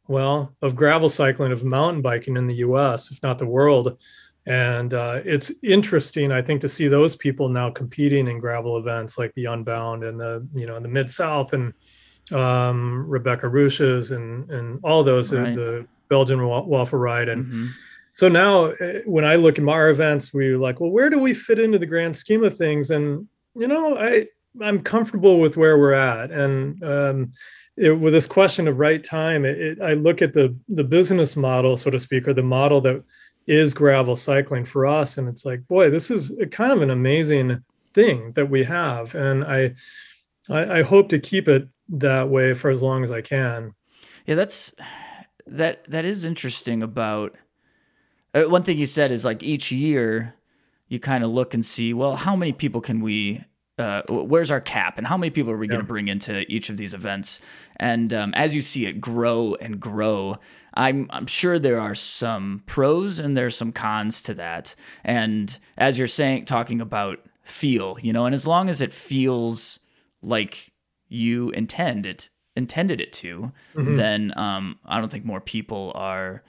[0.08, 4.02] well, of gravel cycling, of mountain biking in the US, if not the world.
[4.46, 9.17] And uh, it's interesting, I think, to see those people now competing in gravel events
[9.17, 11.74] like the Unbound and the, you know, the Mid South and
[12.32, 15.56] um, Rebecca Rusch's and and all those, right.
[15.56, 17.30] the, Belgian waffle ride.
[17.30, 17.68] And mm-hmm.
[18.13, 21.34] so now eh, when I look at our events, we're like, well, where do we
[21.34, 22.92] fit into the grand scheme of things?
[22.92, 24.28] And, you know, I,
[24.62, 26.32] I'm comfortable with where we're at.
[26.32, 27.32] And um,
[27.76, 31.36] it, with this question of right time, it, it, I look at the the business
[31.36, 33.04] model, so to speak, or the model that
[33.46, 37.63] is gravel cycling for us, and it's like, boy, this is kind of an amazing
[37.94, 39.76] thing that we have, and I,
[40.50, 43.73] I, I hope to keep it that way for as long as I can.
[44.26, 44.73] Yeah, that's
[45.45, 47.36] that that is interesting about
[48.34, 50.36] uh, one thing you said is like each year
[50.88, 53.43] you kind of look and see well how many people can we
[53.80, 55.73] uh, where's our cap and how many people are we yeah.
[55.73, 57.39] going to bring into each of these events
[57.78, 60.38] and um, as you see it grow and grow
[60.73, 65.97] I'm, I'm sure there are some pros and there's some cons to that and as
[66.00, 69.80] you're saying talking about feel you know and as long as it feels
[70.21, 70.73] like
[71.10, 73.96] you intend it intended it to mm-hmm.
[73.98, 76.43] then um, i don't think more people are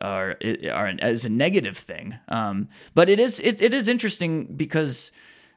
[0.00, 0.36] are
[0.70, 5.10] are as a negative thing um, but it is it, it is interesting because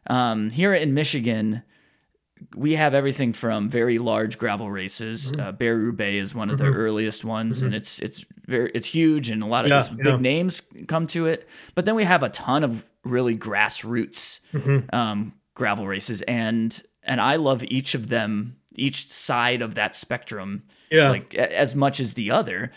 [0.07, 1.63] um, here in Michigan,
[2.55, 5.31] we have everything from very large gravel races.
[5.31, 5.63] Mm-hmm.
[5.63, 6.71] Uh, Roubaix is one of mm-hmm.
[6.71, 7.67] the earliest ones, mm-hmm.
[7.67, 10.17] and it's it's very it's huge, and a lot of yeah, big yeah.
[10.17, 11.47] names come to it.
[11.75, 14.93] But then we have a ton of really grassroots mm-hmm.
[14.95, 20.63] um, gravel races, and and I love each of them, each side of that spectrum,
[20.89, 21.09] yeah.
[21.09, 22.71] like as much as the other.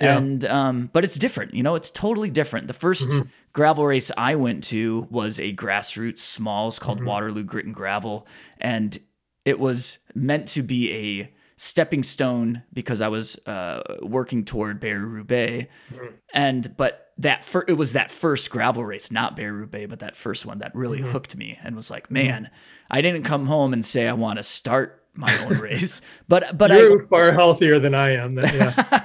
[0.00, 0.16] Yeah.
[0.16, 2.68] And um, but it's different, you know, it's totally different.
[2.68, 3.28] The 1st mm-hmm.
[3.52, 7.08] gravel race I went to was a grassroots smalls called mm-hmm.
[7.08, 8.26] Waterloo Grit and Gravel,
[8.58, 8.98] and
[9.44, 15.70] it was meant to be a stepping stone because I was uh, working toward Barry-Roubaix,
[15.92, 16.06] mm-hmm.
[16.32, 20.46] and but that fir- it was that first gravel race, not Barry-Roubaix, but that first
[20.46, 21.10] one that really mm-hmm.
[21.10, 22.14] hooked me and was like, mm-hmm.
[22.14, 22.50] man,
[22.90, 26.70] I didn't come home and say I want to start my own race, but but
[26.70, 28.34] you're I, far healthier than I am.
[28.34, 29.04] Then, yeah.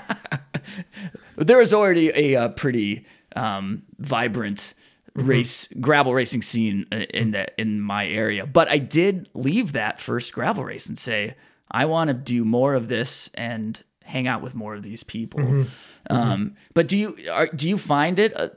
[1.35, 4.73] there was already a, a pretty um, vibrant
[5.15, 5.27] mm-hmm.
[5.27, 8.45] race gravel racing scene uh, in that in my area.
[8.45, 11.35] But I did leave that first gravel race and say
[11.69, 15.41] I want to do more of this and hang out with more of these people.
[15.41, 15.69] Mm-hmm.
[16.09, 16.55] Um, mm-hmm.
[16.73, 18.35] But do you are, do you find it?
[18.35, 18.49] Uh,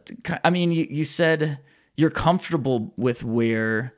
[0.44, 1.58] I mean, you, you said
[1.96, 3.94] you're comfortable with where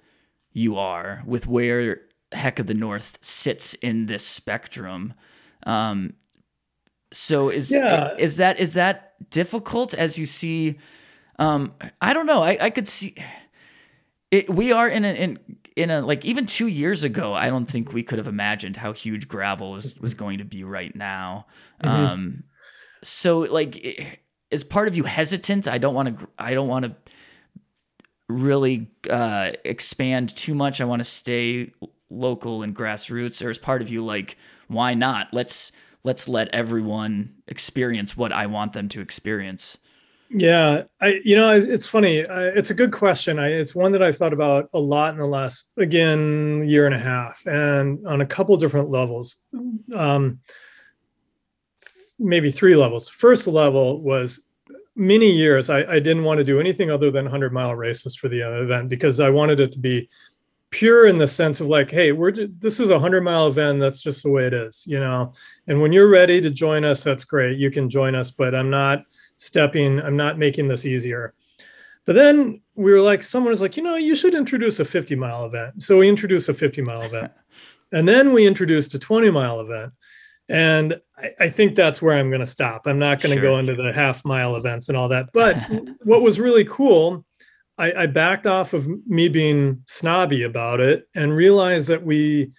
[0.53, 2.01] you are, with where
[2.33, 5.15] Heck of the North sits in this spectrum.
[5.65, 6.15] Um,
[7.13, 8.15] so is yeah.
[8.19, 10.79] is that is that difficult as you see?
[11.39, 12.43] Um, I don't know.
[12.43, 13.17] I, I could see
[14.31, 14.49] it.
[14.49, 15.39] We are in a in
[15.77, 17.35] in a like even two years ago.
[17.35, 20.63] I don't think we could have imagined how huge gravel is, was going to be
[20.63, 21.47] right now.
[21.83, 22.05] Mm-hmm.
[22.05, 22.45] Um,
[23.03, 25.67] so like, is part of you hesitant?
[25.67, 26.29] I don't want to.
[26.39, 26.95] I don't want to
[28.31, 30.81] really uh, expand too much.
[30.81, 31.73] I want to stay
[32.09, 33.45] local and grassroots.
[33.45, 34.37] Or is part of you like,
[34.69, 35.29] why not?
[35.33, 35.73] Let's
[36.05, 39.79] let's let everyone experience what I want them to experience?
[40.33, 42.25] Yeah, I you know it's funny.
[42.27, 43.39] I, it's a good question.
[43.39, 46.95] I, it's one that I've thought about a lot in the last again year and
[46.95, 49.37] a half, and on a couple different levels.
[49.95, 50.39] Um,
[52.21, 53.09] maybe three levels.
[53.09, 54.45] First level was
[54.97, 58.29] many years I, I didn't want to do anything other than 100 mile races for
[58.29, 60.09] the uh, event because I wanted it to be
[60.71, 63.81] pure in the sense of like hey we're this is a 100 mile event.
[63.81, 65.33] That's just the way it is you know?
[65.67, 67.59] And when you're ready to join us that's great.
[67.59, 69.05] You can join us but i'm not
[69.37, 71.35] stepping i'm not making this easier.
[72.07, 75.15] But then we were like someone was like you know you should introduce a 50
[75.17, 75.83] mile event.
[75.83, 77.33] So we introduced a 50 mile event.
[77.93, 79.93] And then we introduced a 20 mile event.
[80.49, 82.87] And I, I think that's where i'm going to stop.
[82.87, 83.51] I'm not going to sure.
[83.51, 85.57] go into the half mile events and all that but
[86.03, 87.25] what was really cool
[87.81, 92.53] I, I backed off of me being snobby about it and realized that we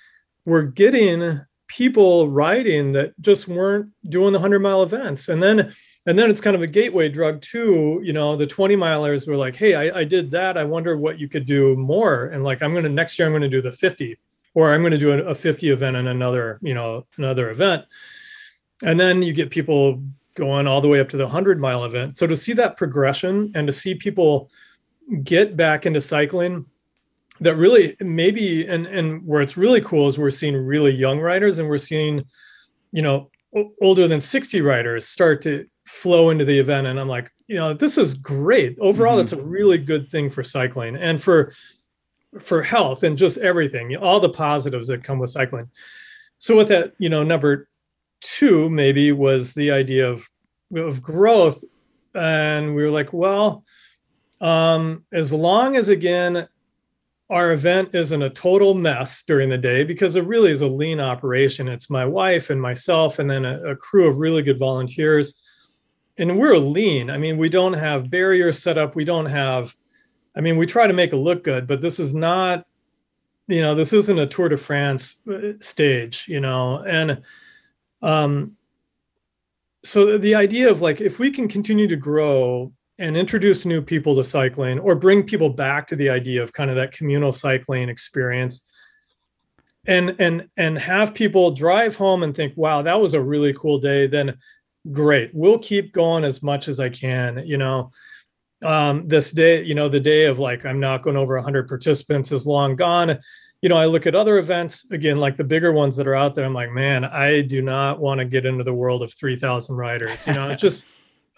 [0.46, 5.30] were getting people riding that just weren't doing the 100 mile events.
[5.30, 5.74] And then
[6.08, 9.38] and then it's kind of a gateway drug too you know the 20 milers were
[9.38, 10.58] like hey I, I did that.
[10.58, 12.26] I wonder what you could do more.
[12.26, 14.18] And like i'm going to next year i'm going to do the 50
[14.54, 17.86] or i'm going to do a, a 50 event and another you know another event
[18.84, 20.04] and then you get people
[20.36, 22.18] going all the way up to the 100 mile event.
[22.18, 24.50] So to see that progression and to see people
[25.24, 26.66] get back into cycling
[27.42, 31.58] that really maybe and and where it's really cool is we're seeing really young riders
[31.58, 32.24] and we're seeing
[32.92, 33.30] you know
[33.82, 37.74] older than 60 riders start to flow into the event and i'm like you know
[37.74, 39.24] this is great overall mm-hmm.
[39.24, 41.52] it's a really good thing for cycling and for
[42.40, 45.68] for health and just everything all the positives that come with cycling
[46.38, 47.68] so with that you know number
[48.22, 50.30] two maybe was the idea of
[50.76, 51.64] of growth.
[52.16, 53.64] And we were like well
[54.40, 56.48] um as long as again
[57.30, 61.00] our event isn't a total mess during the day because it really is a lean
[61.00, 61.68] operation.
[61.68, 65.42] It's my wife and myself and then a, a crew of really good volunteers.
[66.18, 67.10] And we're lean.
[67.10, 68.96] I mean we don't have barriers set up.
[68.96, 69.76] We don't have
[70.36, 72.66] i mean we try to make it look good but this is not
[73.48, 76.84] you know this isn't a tour de france uh, stage you know?
[76.84, 77.22] And
[78.02, 78.56] um
[79.84, 84.16] so the idea of like if we can continue to grow and introduce new people
[84.16, 87.90] to cycling or bring people back to the idea of kind of that communal cycling
[87.90, 88.62] experience
[89.88, 93.80] and and and have people drive home and think wow that was a really cool
[93.80, 94.38] day then
[94.92, 95.30] great.
[95.32, 97.90] We'll keep going as much as i can you know?
[98.64, 102.32] Um, this day you know the day of like i'm not going over 100 participants
[102.32, 103.18] is long gone
[103.62, 106.36] you know i look at other events again like the bigger ones that are out
[106.36, 109.76] there i'm like man i do not want to get into the world of 3000
[109.76, 110.86] riders you know it just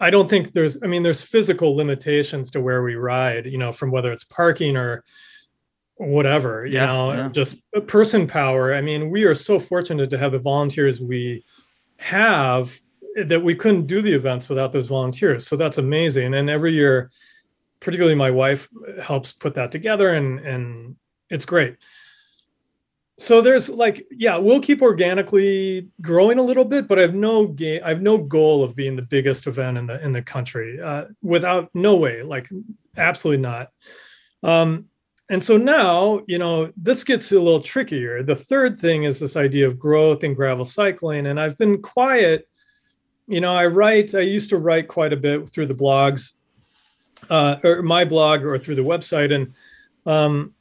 [0.00, 3.72] i don't think there's i mean there's physical limitations to where we ride you know
[3.72, 5.04] from whether it's parking or
[5.96, 7.28] whatever you yeah, know yeah.
[7.28, 11.44] just person power i mean we are so fortunate to have the volunteers we
[11.96, 12.80] have
[13.16, 15.46] that we couldn't do the events without those volunteers.
[15.46, 16.34] So that's amazing.
[16.34, 17.10] And every year,
[17.80, 18.68] particularly my wife
[19.02, 20.96] helps put that together and and
[21.30, 21.76] it's great.
[23.16, 27.46] So there's like, yeah, we'll keep organically growing a little bit, but I have no
[27.46, 30.80] game, I have no goal of being the biggest event in the in the country.
[30.80, 32.48] Uh, without no way, like
[32.96, 33.70] absolutely not.
[34.42, 34.86] Um,
[35.30, 38.22] and so now, you know, this gets a little trickier.
[38.22, 41.26] The third thing is this idea of growth and gravel cycling.
[41.26, 42.46] And I've been quiet
[43.26, 46.32] you know, I write, I used to write quite a bit through the blogs,
[47.30, 49.34] uh, or my blog or through the website.
[49.34, 49.54] And,
[50.06, 50.54] um,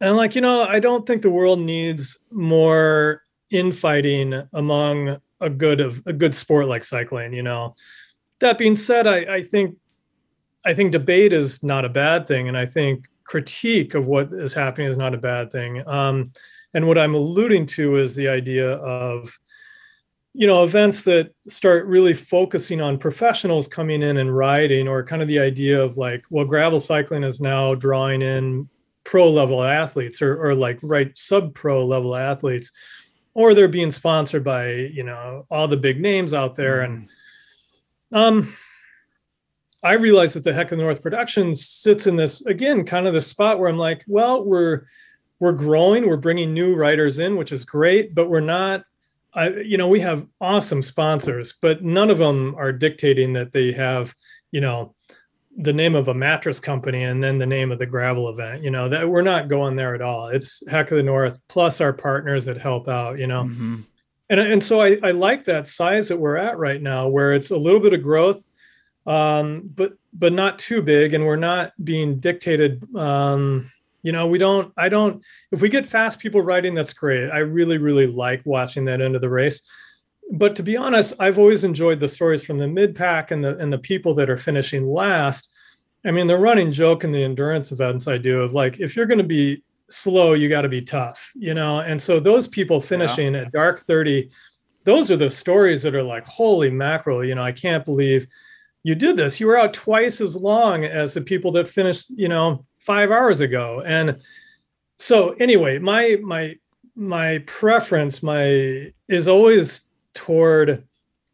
[0.00, 5.80] and like, you know, I don't think the world needs more infighting among a good
[5.80, 7.74] of a good sport like cycling, you know.
[8.40, 9.76] That being said, I, I think
[10.64, 12.48] I think debate is not a bad thing.
[12.48, 15.86] And I think critique of what is happening is not a bad thing.
[15.86, 16.32] Um,
[16.74, 19.38] and what I'm alluding to is the idea of
[20.34, 25.22] you know events that start really focusing on professionals coming in and riding or kind
[25.22, 28.68] of the idea of like well gravel cycling is now drawing in
[29.06, 32.72] pro level athletes or, or like right sub pro level athletes
[33.34, 37.08] or they're being sponsored by you know all the big names out there and
[38.12, 38.16] mm-hmm.
[38.16, 38.52] um
[39.84, 43.14] i realize that the heck of the north productions sits in this again kind of
[43.14, 44.82] the spot where i'm like well we're
[45.38, 48.82] we're growing we're bringing new writers in which is great but we're not
[49.36, 53.70] I, you know, we have awesome sponsors, but none of them are dictating that they
[53.72, 54.14] have,
[54.50, 54.94] you know,
[55.56, 58.62] the name of a mattress company and then the name of the gravel event.
[58.62, 60.28] You know, that we're not going there at all.
[60.28, 63.18] It's Heck of the North plus our partners that help out.
[63.18, 63.76] You know, mm-hmm.
[64.30, 67.50] and and so I, I like that size that we're at right now, where it's
[67.50, 68.44] a little bit of growth,
[69.06, 72.82] um, but but not too big, and we're not being dictated.
[72.94, 73.70] Um,
[74.02, 77.38] you know we don't i don't if we get fast people riding that's great i
[77.38, 79.68] really really like watching that end of the race
[80.32, 83.56] but to be honest i've always enjoyed the stories from the mid pack and the
[83.58, 85.50] and the people that are finishing last
[86.04, 89.06] i mean the running joke in the endurance events i do of like if you're
[89.06, 92.80] going to be slow you got to be tough you know and so those people
[92.80, 93.42] finishing yeah.
[93.42, 94.28] at dark 30
[94.84, 98.26] those are the stories that are like holy mackerel you know i can't believe
[98.82, 102.28] you did this you were out twice as long as the people that finished you
[102.28, 103.82] know five hours ago.
[103.84, 104.22] And
[104.98, 106.54] so anyway, my my
[106.94, 109.85] my preference my is always
[110.16, 110.84] toward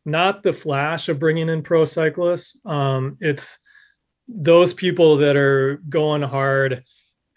[0.05, 2.59] not the flash of bringing in pro cyclists.
[2.67, 3.59] Um, it's
[4.29, 6.85] those people that are going hard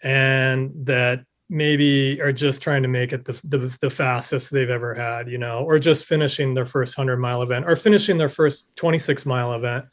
[0.02, 4.94] and that maybe are just trying to make it the, the, the, fastest they've ever
[4.94, 8.74] had, you know, or just finishing their first 100 mile event or finishing their first
[8.74, 9.84] 26 mile event.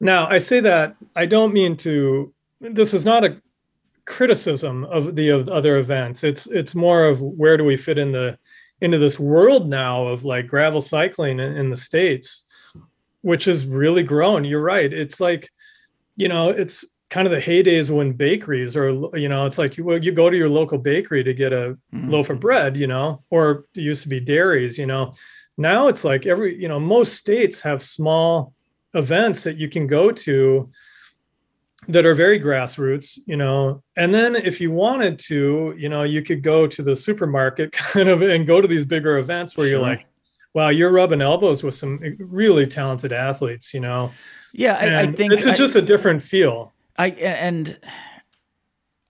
[0.00, 3.40] Now, I say that I don't mean to this is not a
[4.04, 6.22] criticism of the of other events.
[6.22, 8.38] It's it's more of where do we fit in the
[8.80, 12.44] into this world now of like gravel cycling in, in the states,
[13.22, 14.44] which has really grown.
[14.44, 14.92] You're right.
[14.92, 15.50] It's like,
[16.16, 19.94] you know, it's kind of the heydays when bakeries or you know it's like you,
[19.96, 22.10] you go to your local bakery to get a mm.
[22.10, 25.14] loaf of bread you know or it used to be dairies you know
[25.56, 28.52] now it's like every you know most states have small
[28.94, 30.68] events that you can go to
[31.88, 36.22] that are very grassroots you know and then if you wanted to you know you
[36.22, 39.78] could go to the supermarket kind of and go to these bigger events where sure.
[39.78, 40.06] you're like
[40.54, 44.10] wow you're rubbing elbows with some really talented athletes you know
[44.52, 47.78] yeah i, I think it's I, just a different feel i and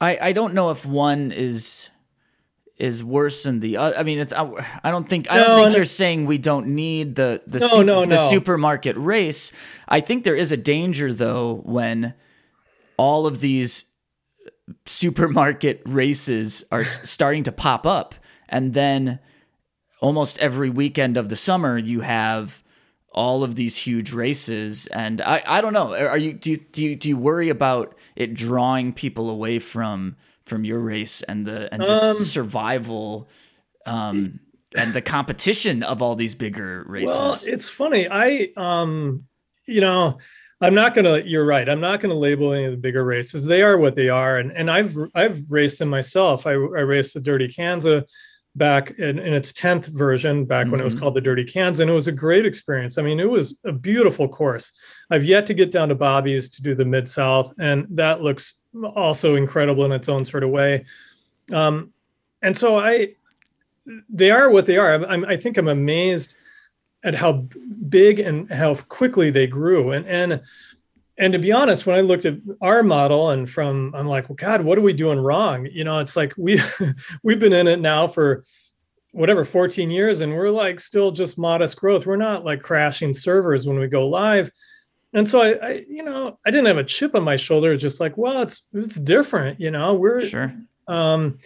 [0.00, 1.90] i i don't know if one is
[2.78, 3.96] is worse than the other.
[3.96, 4.46] I mean, it's I,
[4.84, 5.76] I don't think I don't think no.
[5.76, 9.50] you're saying we don't need the the no, no, the supermarket race.
[9.88, 12.12] I think there is a danger though when
[12.96, 13.86] all of these
[14.84, 18.14] supermarket races are starting to pop up
[18.48, 19.18] and then
[20.00, 22.62] almost every weekend of the summer you have
[23.12, 26.84] all of these huge races and I, I don't know are you do you, do
[26.84, 31.72] you do you worry about it drawing people away from from your race and the
[31.72, 33.28] and just um, survival
[33.86, 34.40] um
[34.76, 37.18] and the competition of all these bigger races.
[37.18, 38.08] Well, it's funny.
[38.10, 39.26] I um
[39.66, 40.18] you know,
[40.60, 41.18] I'm not gonna.
[41.18, 41.68] You're right.
[41.68, 43.44] I'm not gonna label any of the bigger races.
[43.44, 46.46] They are what they are, and and I've I've raced them myself.
[46.46, 48.04] I, I raced the Dirty Kanza
[48.54, 50.72] back in, in its tenth version, back mm-hmm.
[50.72, 51.02] when it was mm-hmm.
[51.02, 52.96] called the Dirty Kanza, and it was a great experience.
[52.96, 54.72] I mean, it was a beautiful course.
[55.10, 58.54] I've yet to get down to Bobby's to do the Mid South, and that looks
[58.94, 60.86] also incredible in its own sort of way.
[61.52, 61.92] Um,
[62.40, 63.08] and so I,
[64.08, 65.04] they are what they are.
[65.04, 66.34] I'm, I think I'm amazed
[67.04, 67.46] at how
[67.88, 69.92] big and how quickly they grew.
[69.92, 70.40] And and
[71.18, 74.36] and to be honest, when I looked at our model and from, I'm like, well,
[74.36, 75.66] God, what are we doing wrong?
[75.66, 76.60] You know, it's like we
[77.22, 78.44] we've been in it now for
[79.12, 82.04] whatever 14 years, and we're like still just modest growth.
[82.04, 84.50] We're not like crashing servers when we go live
[85.16, 88.00] and so I, I, you know i didn't have a chip on my shoulder just
[88.00, 90.54] like well it's it's different you know we're sure
[90.86, 91.38] um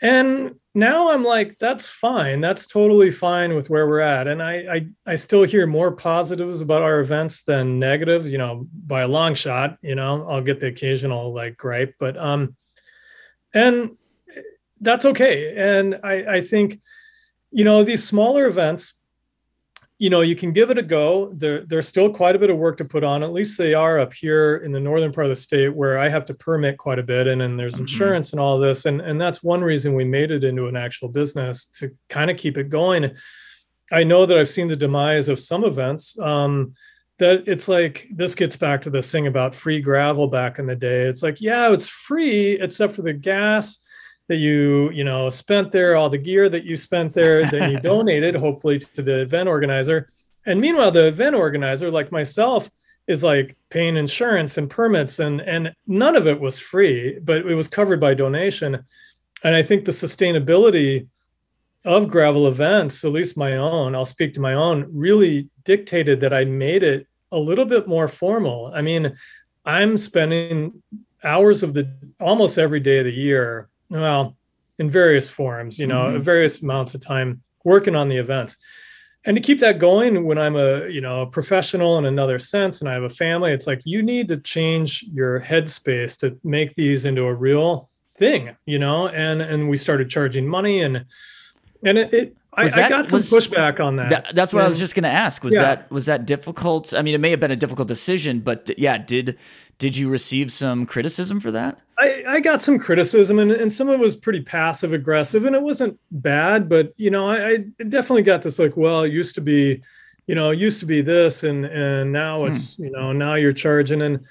[0.00, 2.40] and now i'm like that's fine.
[2.42, 4.28] That's totally fine with where we're at.
[4.28, 8.66] And I, I i still hear more positives about our events than negatives you know
[8.86, 12.54] by a long shot you know i'll get the occasional like gripe but um
[13.54, 13.96] and
[14.82, 15.56] that's okay.
[15.56, 16.80] And i i think
[17.50, 18.92] you know these smaller events
[19.98, 21.32] you know, you can give it a go.
[21.34, 23.22] There, there's still quite a bit of work to put on.
[23.22, 26.10] At least they are up here in the northern part of the state where I
[26.10, 27.82] have to permit quite a bit, and then there's mm-hmm.
[27.82, 28.84] insurance and all this.
[28.84, 32.36] And and that's one reason we made it into an actual business to kind of
[32.36, 33.16] keep it going.
[33.90, 36.18] I know that I've seen the demise of some events.
[36.18, 36.72] Um,
[37.18, 40.76] that it's like this gets back to this thing about free gravel back in the
[40.76, 41.04] day.
[41.04, 43.82] It's like, yeah, it's free except for the gas
[44.28, 47.80] that you you know spent there all the gear that you spent there that you
[47.92, 50.06] donated hopefully to the event organizer.
[50.44, 52.70] And meanwhile the event organizer like myself
[53.06, 57.54] is like paying insurance and permits and and none of it was free but it
[57.54, 58.84] was covered by donation.
[59.42, 61.08] And i think the sustainability
[61.84, 66.32] of gravel events at least my own i'll speak to my own really dictated that
[66.32, 68.72] i made it a little bit more formal.
[68.74, 69.16] I mean
[69.64, 70.82] i'm spending
[71.22, 74.36] hours of the almost every day of the year well,
[74.78, 76.18] in various forms, you know, mm-hmm.
[76.18, 78.56] various amounts of time working on the events.
[79.24, 82.80] And to keep that going when I'm a, you know, a professional in another sense
[82.80, 86.74] and I have a family, it's like you need to change your headspace to make
[86.74, 91.04] these into a real thing, you know, and and we started charging money and
[91.84, 94.08] and it, it I, that, I, got was, pushback on that.
[94.08, 95.44] that that's what I was just going to ask.
[95.44, 95.62] Was yeah.
[95.62, 96.94] that was that difficult?
[96.94, 99.36] I mean, it may have been a difficult decision, but yeah, did
[99.78, 101.78] did you receive some criticism for that?
[101.98, 105.54] I, I got some criticism, and, and some of it was pretty passive aggressive, and
[105.54, 107.56] it wasn't bad, but you know, I, I
[107.88, 109.82] definitely got this like, well, it used to be,
[110.26, 112.52] you know, it used to be this, and and now hmm.
[112.52, 112.84] it's, hmm.
[112.84, 114.24] you know, now you're charging, and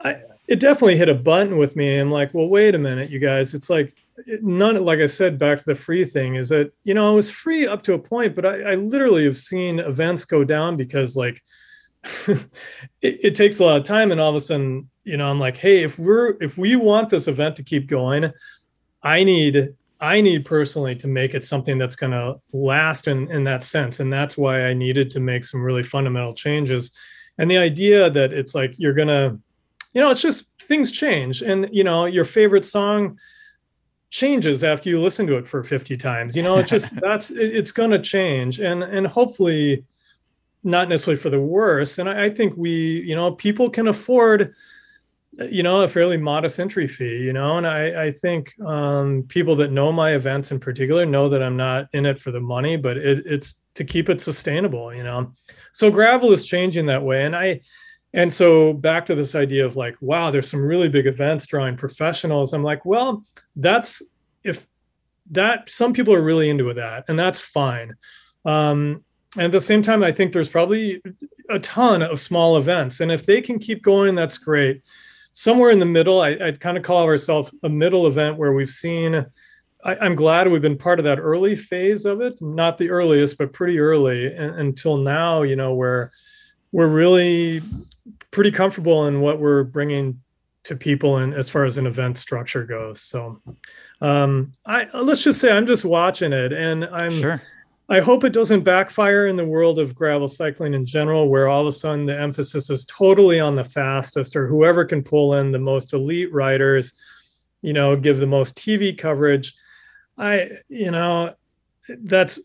[0.00, 1.96] I it definitely hit a button with me.
[1.96, 3.94] I'm like, well, wait a minute, you guys, it's like
[4.42, 7.30] none like i said back to the free thing is that you know it was
[7.30, 11.16] free up to a point but i, I literally have seen events go down because
[11.16, 11.42] like
[12.28, 12.48] it,
[13.00, 15.56] it, takes a lot of time and all of a sudden you know i'm like
[15.56, 18.30] hey if we're if we want this event to keep going
[19.02, 19.74] i need
[20.04, 24.00] i need personally to make it something that's going to last in in that sense.
[24.00, 26.92] And that's why i needed to make some really fundamental changes.
[27.38, 29.38] And the idea that it's like you're going to
[29.92, 31.42] you know it's just things change.
[31.42, 33.18] And you know your favorite song
[34.10, 36.36] changes after you listen to it for 50 times.
[36.36, 38.60] You know it just that's it, it's going to change.
[38.60, 39.84] And and hopefully
[40.64, 44.54] not necessarily for the worse and I, I, think we you know people can afford
[45.50, 49.56] you know a fairly modest entry fee you know and i i think um, people
[49.56, 52.76] that know my events in particular know that i'm not in it for the money
[52.76, 55.32] but it, it's to keep it sustainable you know
[55.72, 57.60] so gravel is changing that way and i
[58.14, 61.76] and so back to this idea of like, wow, there's some really big events drawing
[61.76, 62.52] professionals.
[62.52, 63.24] I'm like, well,
[63.56, 64.02] that's
[64.44, 64.68] if
[65.32, 67.94] that some people are really into that, and that's fine.
[68.44, 69.04] Um,
[69.36, 71.02] at the same time, I think there's probably
[71.50, 74.82] a ton of small events, and if they can keep going, that's great.
[75.32, 78.70] Somewhere in the middle, I, I kind of call ourselves a middle event where we've
[78.70, 79.26] seen.
[79.84, 83.36] I, am glad we've been part of that early phase of it, not the earliest,
[83.36, 85.42] but pretty early and, until now.
[85.42, 86.10] You know where
[86.72, 87.60] we're really
[88.30, 90.20] pretty comfortable in what we're bringing
[90.64, 93.00] to people and as far as an event structure goes.
[93.00, 93.40] So
[94.00, 97.42] um I let's just say I'm just watching it and I'm sure.
[97.88, 101.60] I hope it doesn't backfire in the world of gravel cycling in general, where all
[101.60, 105.52] of a sudden the emphasis is totally on the fastest or whoever can pull in
[105.52, 106.94] the most elite riders,
[107.60, 109.54] you know, give the most TV coverage.
[110.16, 111.34] I, you know,
[111.88, 112.40] that's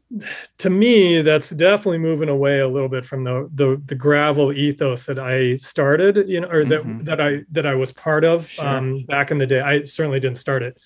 [0.57, 5.05] to me that's definitely moving away a little bit from the the, the gravel ethos
[5.05, 7.05] that I started, you know, or that mm-hmm.
[7.05, 8.67] that I that I was part of sure.
[8.67, 9.61] um, back in the day.
[9.61, 10.77] I certainly didn't start it,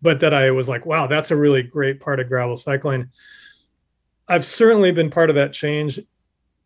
[0.00, 3.10] but that I was like, wow, that's a really great part of gravel cycling.
[4.28, 6.00] I've certainly been part of that change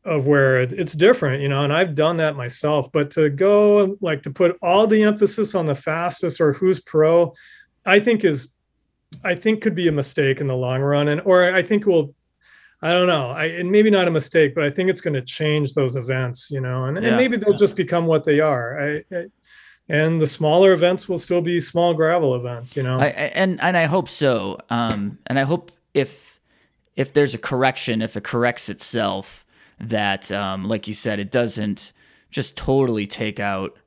[0.04, 2.90] of where it's different, you know, and I've done that myself.
[2.90, 7.34] But to go like to put all the emphasis on the fastest or who's pro,
[7.84, 8.52] I think is
[9.24, 12.14] I think could be a mistake in the long run, and or I think will.
[12.82, 13.30] I don't know.
[13.30, 16.50] I and maybe not a mistake, but I think it's going to change those events,
[16.50, 17.08] you know, and, yeah.
[17.08, 18.80] and maybe they'll just become what they are.
[18.80, 19.24] I, I,
[19.90, 22.96] and the smaller events will still be small gravel events, you know.
[22.96, 24.60] I, and and I hope so.
[24.70, 26.29] Um, and I hope if
[26.96, 29.44] if there's a correction, if it corrects itself,
[29.78, 31.92] that um, like you said, it doesn't
[32.30, 33.78] just totally take out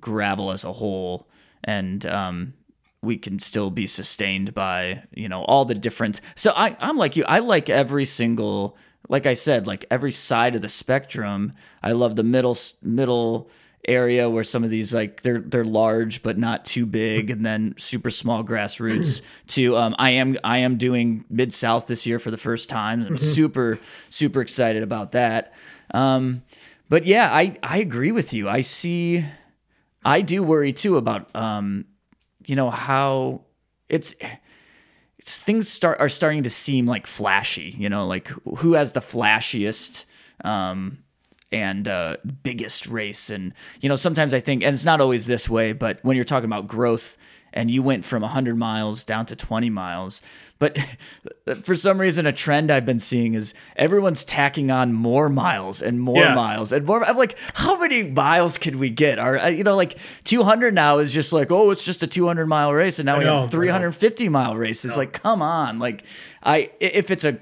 [0.00, 1.28] gravel as a whole
[1.64, 2.54] and um,
[3.02, 7.16] we can still be sustained by you know all the different so i i'm like
[7.16, 8.76] you i like every single
[9.08, 11.52] like i said like every side of the spectrum.
[11.82, 13.50] I love the middle middle
[13.86, 17.74] area where some of these like they're they're large but not too big and then
[17.78, 22.30] super small grassroots to um i am i am doing mid south this year for
[22.30, 23.00] the first time.
[23.00, 23.16] I'm mm-hmm.
[23.16, 23.78] super
[24.10, 25.54] super excited about that.
[25.94, 26.42] Um
[26.88, 28.48] but yeah i i agree with you.
[28.48, 29.24] I see
[30.04, 31.84] i do worry too about um
[32.46, 33.42] you know how
[33.88, 34.14] it's
[35.18, 39.00] it's things start are starting to seem like flashy you know like who has the
[39.00, 40.06] flashiest
[40.44, 40.98] um
[41.50, 45.48] and uh, biggest race and you know sometimes i think and it's not always this
[45.48, 47.16] way but when you're talking about growth
[47.52, 50.20] and you went from 100 miles down to 20 miles
[50.58, 50.76] but
[51.62, 56.00] for some reason, a trend I've been seeing is everyone's tacking on more miles and
[56.00, 56.34] more yeah.
[56.34, 57.04] miles and more.
[57.04, 59.18] I'm like, how many miles can we get?
[59.18, 62.46] Are uh, you know, like 200 now is just like, oh, it's just a 200
[62.46, 64.96] mile race, and now I we know, have 350 mile races.
[64.96, 66.04] Like, come on, like
[66.42, 67.38] I if it's a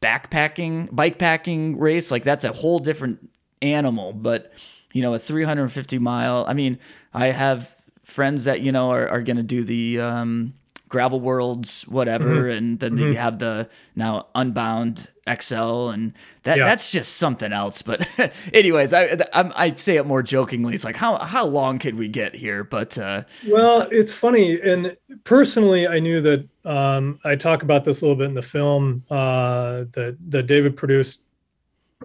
[0.00, 3.30] backpacking, bike packing race, like that's a whole different
[3.64, 4.12] animal.
[4.12, 4.52] But
[4.92, 6.44] you know, a 350 mile.
[6.46, 6.78] I mean,
[7.12, 10.54] I have friends that you know are, are going to do the um,
[10.94, 12.50] gravel worlds whatever mm-hmm.
[12.50, 13.08] and then mm-hmm.
[13.08, 15.10] you have the now unbound
[15.40, 16.12] xl and
[16.44, 16.64] that yeah.
[16.64, 18.06] that's just something else but
[18.52, 22.06] anyways i i would say it more jokingly it's like how how long can we
[22.06, 27.64] get here but uh well it's funny and personally i knew that um i talk
[27.64, 31.22] about this a little bit in the film uh that that david produced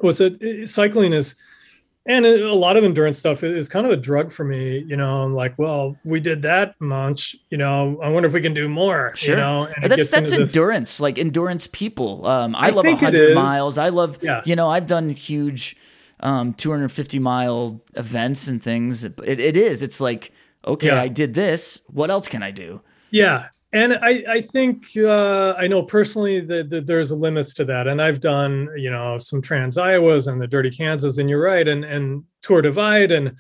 [0.02, 1.36] was that cycling is
[2.10, 5.24] and a lot of endurance stuff is kind of a drug for me you know
[5.24, 8.68] i'm like well we did that much you know i wonder if we can do
[8.68, 9.36] more sure.
[9.36, 11.00] you know and that's that's endurance this.
[11.00, 14.42] like endurance people um i, I love 100 miles i love yeah.
[14.44, 15.78] you know i've done huge
[16.22, 20.34] um 250 mile events and things it, it is it's like
[20.66, 21.02] okay yeah.
[21.02, 22.82] i did this what else can i do
[23.12, 27.88] yeah and I, I think uh, I know personally that, that, there's limits to that,
[27.88, 31.68] and I've done you know some Trans Iowas and the Dirty Kanzas, and you're right,
[31.68, 33.36] and and Tour Divide, and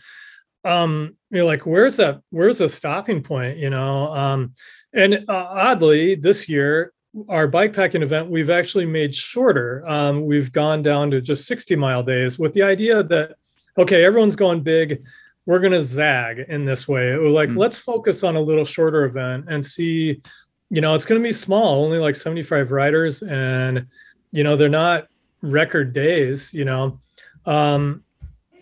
[0.63, 2.21] um, you're like, where's that?
[2.29, 3.57] Where's the stopping point?
[3.57, 4.53] You know, um,
[4.93, 6.93] and uh, oddly, this year
[7.27, 9.83] our bikepacking event we've actually made shorter.
[9.87, 13.35] Um, we've gone down to just 60 mile days with the idea that
[13.77, 15.03] okay, everyone's going big
[15.49, 17.17] we're going to zag in this way.
[17.17, 20.21] like, mm let's focus on a little shorter event and see,
[20.69, 23.23] you know, it's going to be small, only like 75 riders.
[23.23, 23.87] And,
[24.31, 25.07] you know, they're not
[25.41, 26.99] record days, you know.
[27.47, 28.03] Um,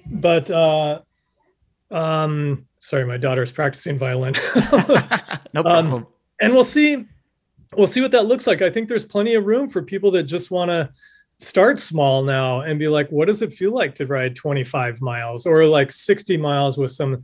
[0.06, 1.02] but, uh,
[1.92, 4.36] um, sorry, my daughter's practicing violin.
[5.54, 5.94] no problem.
[5.94, 6.08] Um,
[6.40, 7.04] and we'll see,
[7.76, 8.62] we'll see what that looks like.
[8.62, 10.90] I think there's plenty of room for people that just want to,
[11.40, 15.46] start small now and be like, what does it feel like to ride 25 miles
[15.46, 17.24] or like 60 miles with some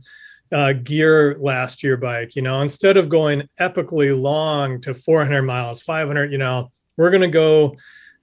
[0.52, 2.36] uh, gear last year bike?
[2.36, 7.22] You know, instead of going epically long to 400 miles, 500, you know, we're going
[7.22, 7.76] to go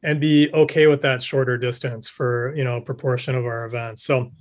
[0.04, 4.04] and be okay with that shorter distance for, you know, a proportion of our events.
[4.04, 4.32] So,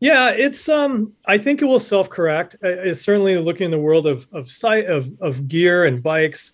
[0.00, 2.56] yeah, it's um I think it will self-correct.
[2.62, 6.52] It's certainly looking in the world of of site of of gear and bikes.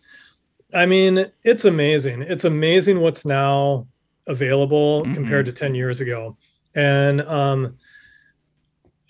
[0.72, 2.22] I mean, it's amazing.
[2.22, 3.86] It's amazing what's now
[4.26, 5.14] available Mhm.
[5.14, 6.36] compared to 10 years ago.
[6.74, 7.76] And um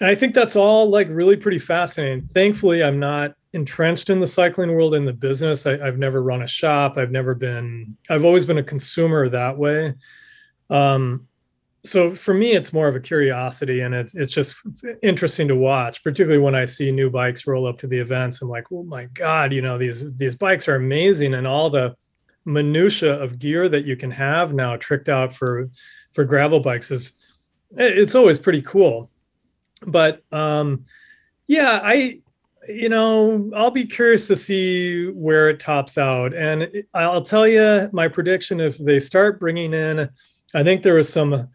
[0.00, 2.22] and I think that's all like really pretty fascinating.
[2.22, 5.64] Thankfully, I'm not entrenched in the cycling world in the business.
[5.64, 6.96] I, I've never run a shop.
[6.98, 9.94] I've never been, I've always been a consumer that way.
[10.70, 11.28] Um,
[11.84, 14.56] so for me, it's more of a curiosity and it's it's just
[15.02, 18.40] interesting to watch, particularly when I see new bikes roll up to the events.
[18.42, 21.94] I'm like, oh my God, you know, these these bikes are amazing and all the
[22.44, 25.70] minutia of gear that you can have now tricked out for
[26.12, 27.12] for gravel bikes is
[27.76, 29.10] it's always pretty cool.
[29.86, 30.84] But um
[31.48, 32.14] yeah i
[32.68, 36.34] you know i'll be curious to see where it tops out.
[36.34, 40.08] And i'll tell you my prediction if they start bringing in
[40.54, 41.48] i think there was some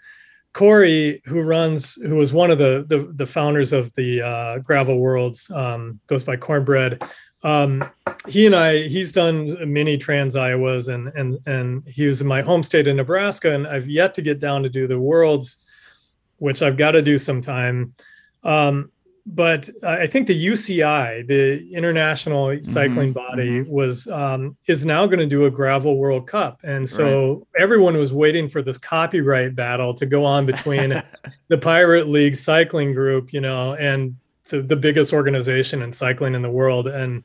[0.54, 4.98] corey who runs who was one of the the, the founders of the uh, gravel
[4.98, 7.04] worlds um, goes by cornbread
[7.44, 7.88] um,
[8.28, 12.42] he and i he's done many trans iowas and and and he was in my
[12.42, 15.64] home state in nebraska and i've yet to get down to do the worlds
[16.38, 17.94] which i've got to do sometime.
[18.44, 18.92] Um,
[19.28, 25.26] but I think the UCI, the International Cycling Body, was um, is now going to
[25.26, 30.06] do a gravel World Cup, and so everyone was waiting for this copyright battle to
[30.06, 31.04] go on between
[31.50, 34.16] the Pirate League Cycling Group, you know, and
[34.50, 37.24] the, the biggest organization in cycling in the world, and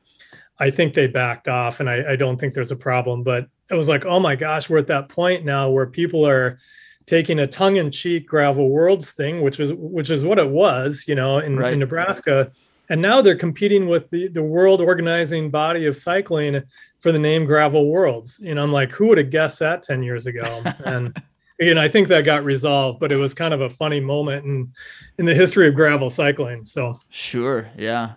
[0.59, 3.23] I think they backed off, and I, I don't think there's a problem.
[3.23, 6.59] But it was like, oh my gosh, we're at that point now where people are
[7.07, 11.39] taking a tongue-in-cheek gravel worlds thing which was which is what it was you know
[11.41, 11.73] in, Right.
[11.73, 12.53] in nebraska
[12.91, 16.63] and now they're competing with the the world organizing body of cycling
[17.01, 20.05] for the name gravel worlds you know i'm like who would have guessed that 10
[20.05, 21.21] years ago and
[21.63, 24.45] you know i think that got resolved but it was kind of a funny moment
[24.45, 24.73] in
[25.19, 27.69] in the history of gravel cycling so Sure.
[27.77, 28.13] Yeah.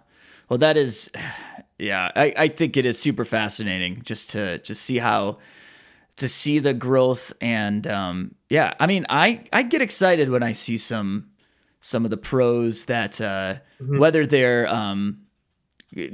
[0.50, 1.10] Well, that is,
[1.80, 2.12] yeah.
[2.16, 5.39] I, I think it is super fascinating just to just see how
[6.18, 8.74] to see the growth and um, yeah.
[8.80, 11.28] I mean, I I get excited when I see some
[11.82, 14.00] some of the pros that uh, Mhm.
[14.00, 15.18] whether they're um,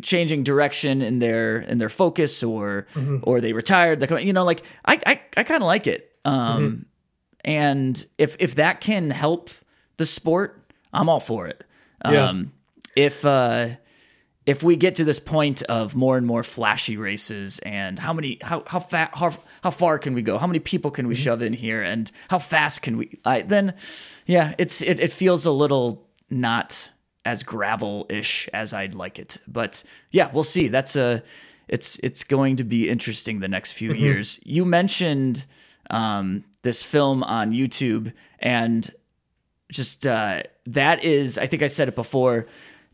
[0.01, 3.19] changing direction in their in their focus or Mhm.
[3.23, 3.99] or they retired.
[3.99, 6.11] They come, you know, like I I, I kind of like it.
[6.25, 6.85] Um,
[7.43, 9.49] And if if that can help
[9.97, 11.63] the sport, I'm all for it.
[12.05, 12.29] Yeah.
[12.29, 12.53] Um,
[12.95, 13.69] if uh,
[14.45, 18.37] if we get to this point of more and more flashy races and how many
[18.41, 19.33] how how fat how,
[19.63, 20.37] how far can we go?
[20.37, 21.81] How many people can we shove in here?
[21.81, 23.75] And how fast can we I, then
[24.25, 26.91] yeah it's it, it feels a little not
[27.23, 29.37] as gravel-ish as I'd like it.
[29.47, 30.67] But yeah we'll see.
[30.67, 31.23] That's a
[31.67, 34.39] it's it's going to be interesting the next few years.
[34.43, 35.45] You mentioned
[35.89, 38.93] um, this film on YouTube and
[39.71, 42.45] just uh, that is i think i said it before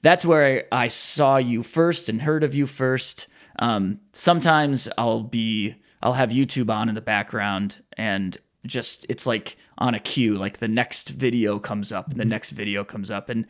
[0.01, 3.27] that's where i saw you first and heard of you first.
[3.59, 9.57] Um, sometimes i'll be i'll have youtube on in the background and just it's like
[9.79, 13.29] on a queue like the next video comes up and the next video comes up.
[13.29, 13.47] And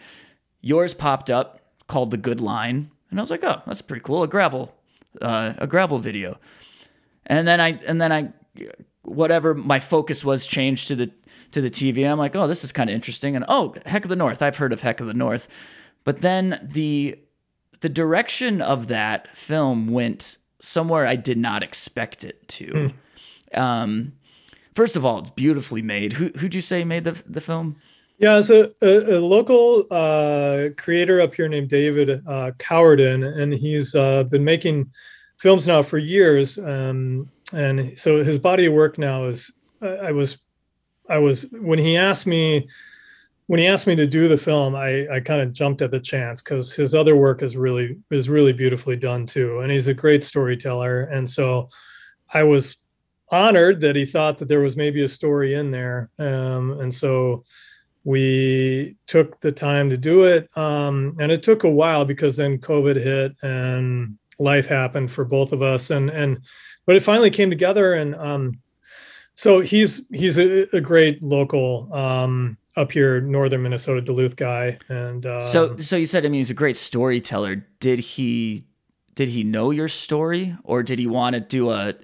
[0.62, 2.92] yours popped up called the good line.
[3.10, 4.24] And i was like oh that's pretty cool.
[4.24, 4.74] A gravel
[5.22, 6.40] uh, a gravel video.
[7.26, 8.32] And then I and then I
[9.08, 11.12] whatever my focus was changed to the
[11.52, 12.10] to the TV.
[12.10, 14.42] I'm like, oh, this is kind of interesting, and oh, Heck of the North.
[14.42, 15.48] I've heard of Heck of the North,
[16.04, 17.20] but then the
[17.80, 22.90] the direction of that film went somewhere I did not expect it to.
[23.54, 24.14] Um,
[24.74, 26.14] first of all, it's beautifully made.
[26.14, 27.78] Who who'd you say made the the film?
[28.20, 33.54] Yeah, it's a, a, a local uh, creator up here named David uh, Cowardin, and
[33.54, 34.92] he's uh, been making
[35.38, 36.58] films now for years.
[36.58, 40.42] Um, and so his body of work now is, I was,
[41.10, 42.68] I was when he asked me,
[43.46, 46.00] when he asked me to do the film, I, I kind of jumped at the
[46.00, 49.94] chance because his other work is really is really beautifully done too, and he's a
[49.94, 51.04] great storyteller.
[51.04, 51.70] And so
[52.34, 52.78] I was
[53.30, 57.46] honored that he thought that there was maybe a story in there, um, and so
[58.08, 62.58] we took the time to do it um, and it took a while because then
[62.58, 66.40] covid hit and life happened for both of us and and
[66.86, 68.60] but it finally came together and um,
[69.36, 75.26] so he's he's a, a great local um, up here northern minnesota duluth guy and
[75.26, 77.68] uh, So so you said I mean he's a great storyteller.
[77.80, 78.64] Did he
[79.16, 81.96] did he know your story or did he want to do a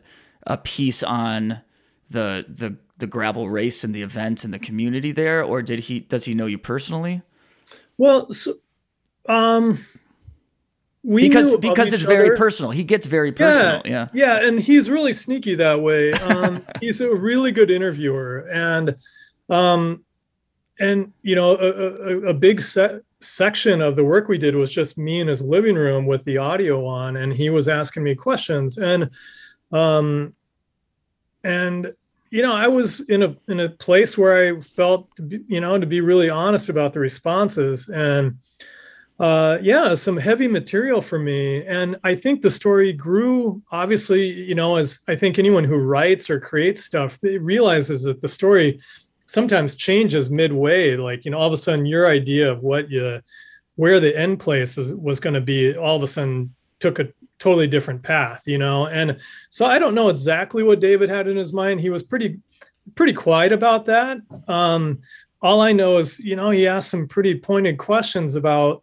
[0.47, 1.61] a piece on
[2.09, 5.99] the the the gravel race and the event and the community there or did he
[5.99, 7.21] does he know you personally?
[7.97, 8.53] well so,
[9.29, 9.77] um
[11.03, 12.71] we Because because it's very personal.
[12.71, 13.81] He gets very personal.
[13.85, 14.07] Yeah.
[14.13, 18.95] yeah and he's really sneaky that way um he's a really good interviewer and
[19.49, 20.03] um
[20.79, 24.71] and you know a, a, a big set section of the work we did was
[24.71, 28.15] just me in his living room with the audio on and he was asking me
[28.15, 29.09] questions and
[29.71, 30.33] um
[31.43, 31.93] and
[32.33, 35.61] you know, I was in a in a place where I felt, to be, you
[35.61, 38.39] know, to be really honest about the responses, and
[39.19, 41.65] uh, yeah, some heavy material for me.
[41.65, 43.61] And I think the story grew.
[43.71, 48.27] Obviously, you know, as I think anyone who writes or creates stuff realizes that the
[48.27, 48.79] story
[49.25, 50.95] sometimes changes midway.
[50.95, 53.21] Like, you know, all of a sudden, your idea of what you
[53.75, 57.09] where the end place was was going to be, all of a sudden took a
[57.39, 58.87] totally different path, you know.
[58.87, 61.81] And so I don't know exactly what David had in his mind.
[61.81, 62.39] He was pretty
[62.95, 64.17] pretty quiet about that.
[64.47, 64.99] Um,
[65.43, 68.81] all I know is, you know, he asked some pretty pointed questions about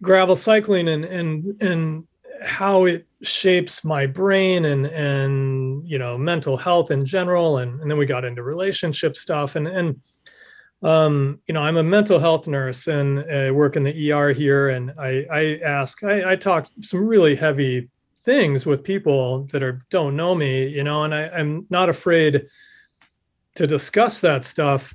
[0.00, 2.06] gravel cycling and and and
[2.42, 7.90] how it shapes my brain and and you know mental health in general and, and
[7.90, 10.00] then we got into relationship stuff and and
[10.84, 14.68] um, you know, I'm a mental health nurse and I work in the ER here.
[14.68, 17.88] And I, I ask, I, I talk some really heavy
[18.20, 22.46] things with people that are don't know me, you know, and I, I'm not afraid
[23.54, 24.94] to discuss that stuff.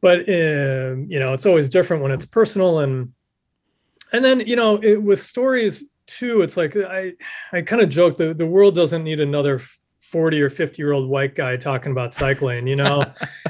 [0.00, 3.12] But uh, you know, it's always different when it's personal and
[4.12, 7.14] and then you know, it, with stories too, it's like I
[7.52, 9.60] I kind of joke that the world doesn't need another
[10.00, 13.02] 40 or 50 year old white guy talking about cycling, you know.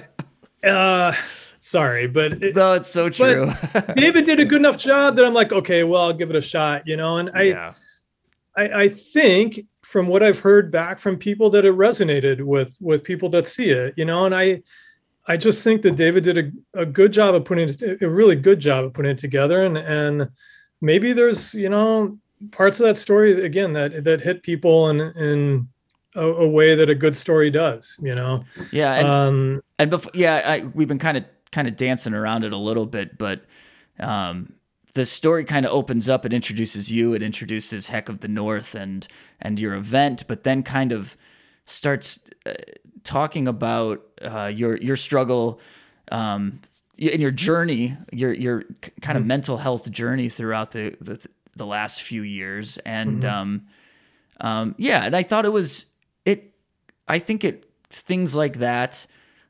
[0.65, 1.13] uh
[1.61, 3.51] sorry, but it, no, it's so true.
[3.95, 6.41] David did a good enough job that I'm like, okay, well, I'll give it a
[6.41, 7.19] shot, you know.
[7.19, 7.73] And I, yeah.
[8.57, 13.05] I, I think from what I've heard back from people that it resonated with with
[13.05, 14.27] people that see it, you know.
[14.27, 14.63] And I,
[15.29, 18.35] I just think that David did a, a good job of putting it, a really
[18.35, 20.31] good job of putting it together, and and
[20.81, 22.19] maybe there's you know
[22.51, 25.69] parts of that story again that that hit people and and
[26.15, 28.43] a, a, way that a good story does, you know.
[28.73, 32.45] Yeah, and, um, and before, yeah, I, we've been kind of kind of dancing around
[32.45, 33.45] it a little bit, but
[34.01, 34.55] um,
[34.95, 36.25] the story kind of opens up.
[36.25, 37.15] It introduces you.
[37.15, 39.07] It introduces Heck of the North and
[39.41, 41.17] and your event, but then kind of
[41.67, 42.55] starts uh,
[43.05, 45.61] talking about uh, your your struggle
[46.11, 46.61] um,
[46.97, 48.65] in your journey, your your
[49.01, 49.29] kind of mm-hmm.
[49.29, 51.25] mental health journey throughout the the,
[51.57, 53.29] the last few years, and mm-hmm.
[53.29, 53.67] um,
[54.41, 55.87] um, yeah, and I thought it was
[56.25, 56.55] it.
[57.07, 59.07] I think it things like that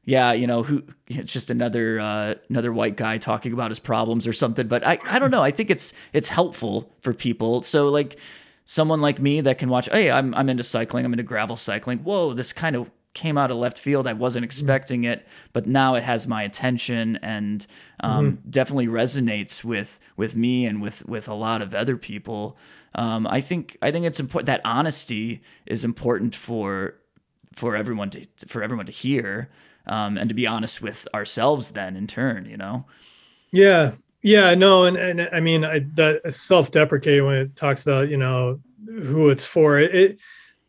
[0.09, 4.27] yeah, you know, who it's just another uh, another white guy talking about his problems
[4.27, 4.67] or something.
[4.67, 5.43] But I, I don't know.
[5.43, 7.63] I think it's it's helpful for people.
[7.63, 8.19] So like
[8.65, 11.99] someone like me that can watch, hey, I'm I'm into cycling, I'm into gravel cycling.
[11.99, 14.07] Whoa, this kind of came out of left field.
[14.07, 14.49] I wasn't mm-hmm.
[14.49, 17.67] expecting it, but now it has my attention and
[18.01, 18.51] um, mm-hmm.
[18.51, 22.57] definitely resonates with with me and with with a lot of other people.
[22.95, 26.95] Um, I think I think it's important that honesty is important for
[27.59, 29.51] for everyone to for everyone to hear
[29.87, 32.87] um, and to be honest with ourselves then in turn you know
[33.51, 33.93] yeah
[34.23, 38.61] yeah no and, and i mean I, that self-deprecating when it talks about you know
[38.87, 40.19] who it's for it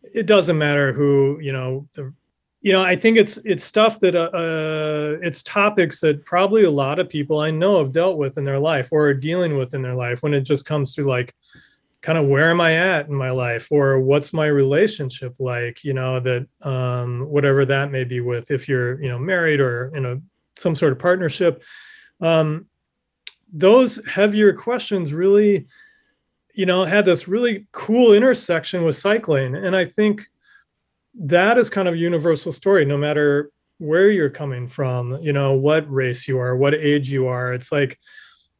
[0.02, 2.14] it doesn't matter who you know the
[2.62, 6.72] you know i think it's it's stuff that uh, uh, it's topics that probably a
[6.72, 9.74] lot of people i know have dealt with in their life or are dealing with
[9.74, 11.34] in their life when it just comes to like
[12.02, 15.94] kind of where am I at in my life or what's my relationship like, you
[15.94, 20.06] know, that um, whatever that may be with if you're, you know, married or in
[20.06, 20.22] a
[20.56, 21.64] some sort of partnership.
[22.22, 22.68] Um,
[23.52, 25.68] those heavier questions really,
[26.54, 29.56] you know, had this really cool intersection with cycling.
[29.56, 30.28] And I think
[31.20, 35.54] that is kind of a universal story, no matter where you're coming from, you know,
[35.54, 37.54] what race you are, what age you are.
[37.54, 38.00] It's like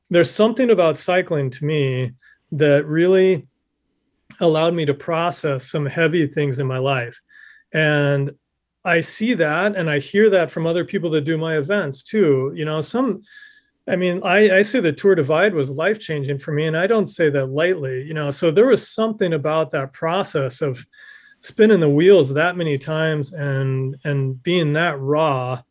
[0.10, 2.14] there's something about cycling to me
[2.52, 3.48] that really
[4.40, 7.22] allowed me to process some heavy things in my life.
[7.74, 8.32] And
[8.84, 12.52] I see that and I hear that from other people that do my events too.
[12.56, 13.22] You know, some,
[13.88, 16.88] I mean, I, I say the Tour Divide was life changing for me, and I
[16.88, 18.32] don't say that lightly, you know.
[18.32, 20.86] So there was something about that process of
[21.40, 25.62] spinning the wheels that many times and and being that raw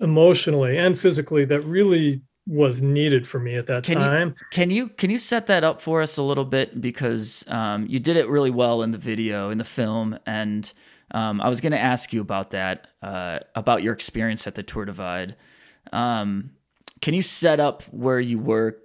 [0.00, 4.28] emotionally and physically that really was needed for me at that can time.
[4.28, 7.86] You, can you can you set that up for us a little bit because um,
[7.88, 10.72] you did it really well in the video in the film, and
[11.10, 14.62] um, I was going to ask you about that uh, about your experience at the
[14.62, 15.34] Tour Divide.
[15.92, 16.50] Um,
[17.00, 18.78] can you set up where you were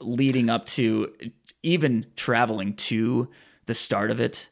[0.00, 1.14] leading up to
[1.62, 3.30] even traveling to
[3.64, 4.48] the start of it?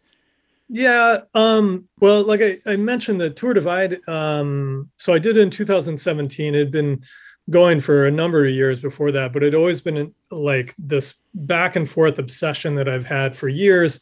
[0.69, 1.21] Yeah.
[1.35, 3.99] Um, well, like I, I mentioned, the Tour Divide.
[4.09, 6.55] Um, so I did it in 2017.
[6.55, 7.03] It had been
[7.51, 11.77] going for a number of years before that, but it always been like this back
[11.77, 14.01] and forth obsession that I've had for years.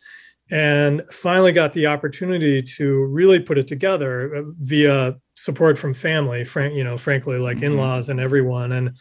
[0.50, 6.44] And finally got the opportunity to really put it together uh, via support from family,
[6.44, 7.66] frank, you know, frankly, like mm-hmm.
[7.66, 8.98] in-laws and everyone, and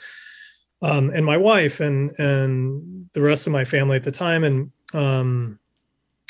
[0.81, 4.71] um, and my wife and and the rest of my family at the time, and
[4.93, 5.59] um,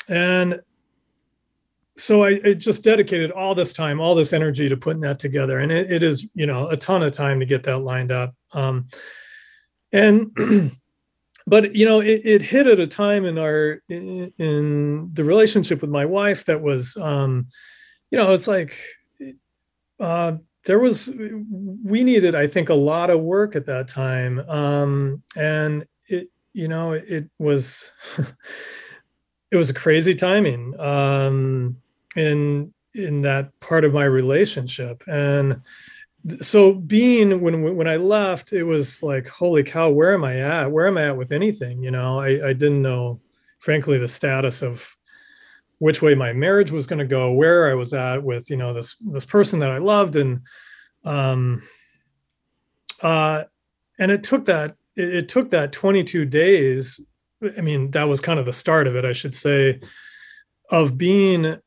[0.08, 0.60] and
[1.96, 5.58] so I, I, just dedicated all this time, all this energy to putting that together,
[5.58, 8.34] and it, it is you know a ton of time to get that lined up.
[8.52, 8.88] Um,
[9.92, 10.30] and
[11.46, 15.82] but you know it, it, hit at a time in our in, in, the relationship
[15.82, 17.48] with my wife that was um,
[18.10, 18.78] you know it's like
[20.00, 20.32] uh,
[20.64, 21.12] there was
[21.84, 26.68] we needed I think a lot of work at that time, um, and it you
[26.68, 27.90] know it was.
[29.52, 31.76] it was a crazy timing um,
[32.16, 35.04] in in that part of my relationship.
[35.06, 35.60] And
[36.40, 40.70] so being when when i left it was like holy cow where am i at?
[40.70, 41.82] Where am i at with anything?
[41.82, 43.20] You know i i didn't know
[43.58, 44.96] frankly the status of
[45.78, 48.72] which way my marriage was going to go where i was at with you know
[48.72, 50.14] this this person that i loved.
[50.16, 50.42] And
[51.04, 51.62] um
[53.00, 53.44] uh
[53.98, 57.00] and it took that it, it took that 22 days
[57.56, 59.80] I mean, that was kind of the start of it, I should say,
[60.70, 61.58] of being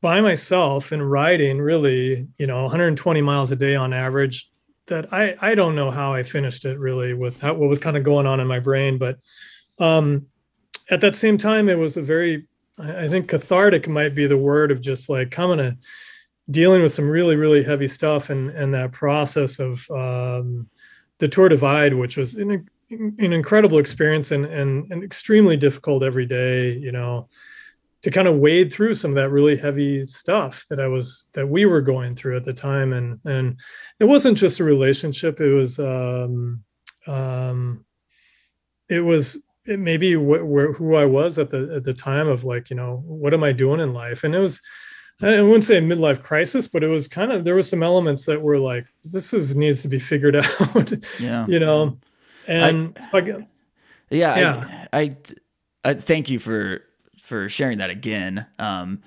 [0.00, 4.48] by myself and riding really, you know, 120 miles a day on average.
[4.86, 7.96] That I I don't know how I finished it really with how, what was kind
[7.96, 9.18] of going on in my brain, but
[9.78, 10.26] um,
[10.88, 12.46] at that same time, it was a very
[12.78, 15.76] I think cathartic might be the word of just like coming to
[16.50, 20.68] dealing with some really really heavy stuff and and that process of um,
[21.18, 26.26] the Tour Divide, which was in an incredible experience and, and, and extremely difficult every
[26.26, 27.28] day, you know,
[28.02, 31.48] to kind of wade through some of that really heavy stuff that I was that
[31.48, 32.92] we were going through at the time.
[32.92, 33.58] And and
[33.98, 35.40] it wasn't just a relationship.
[35.40, 36.62] It was um
[37.06, 37.84] um
[38.88, 42.44] it was it maybe wh- where who I was at the at the time of
[42.44, 44.24] like, you know, what am I doing in life?
[44.24, 44.60] And it was
[45.20, 48.24] I wouldn't say a midlife crisis, but it was kind of there was some elements
[48.26, 50.92] that were like, this is needs to be figured out.
[51.18, 51.46] Yeah.
[51.48, 51.98] you know
[52.48, 53.46] and I, so I,
[54.10, 54.86] yeah, yeah.
[54.92, 55.16] I, I,
[55.84, 56.82] I, thank you for
[57.20, 58.46] for sharing that again.
[58.58, 59.02] Um,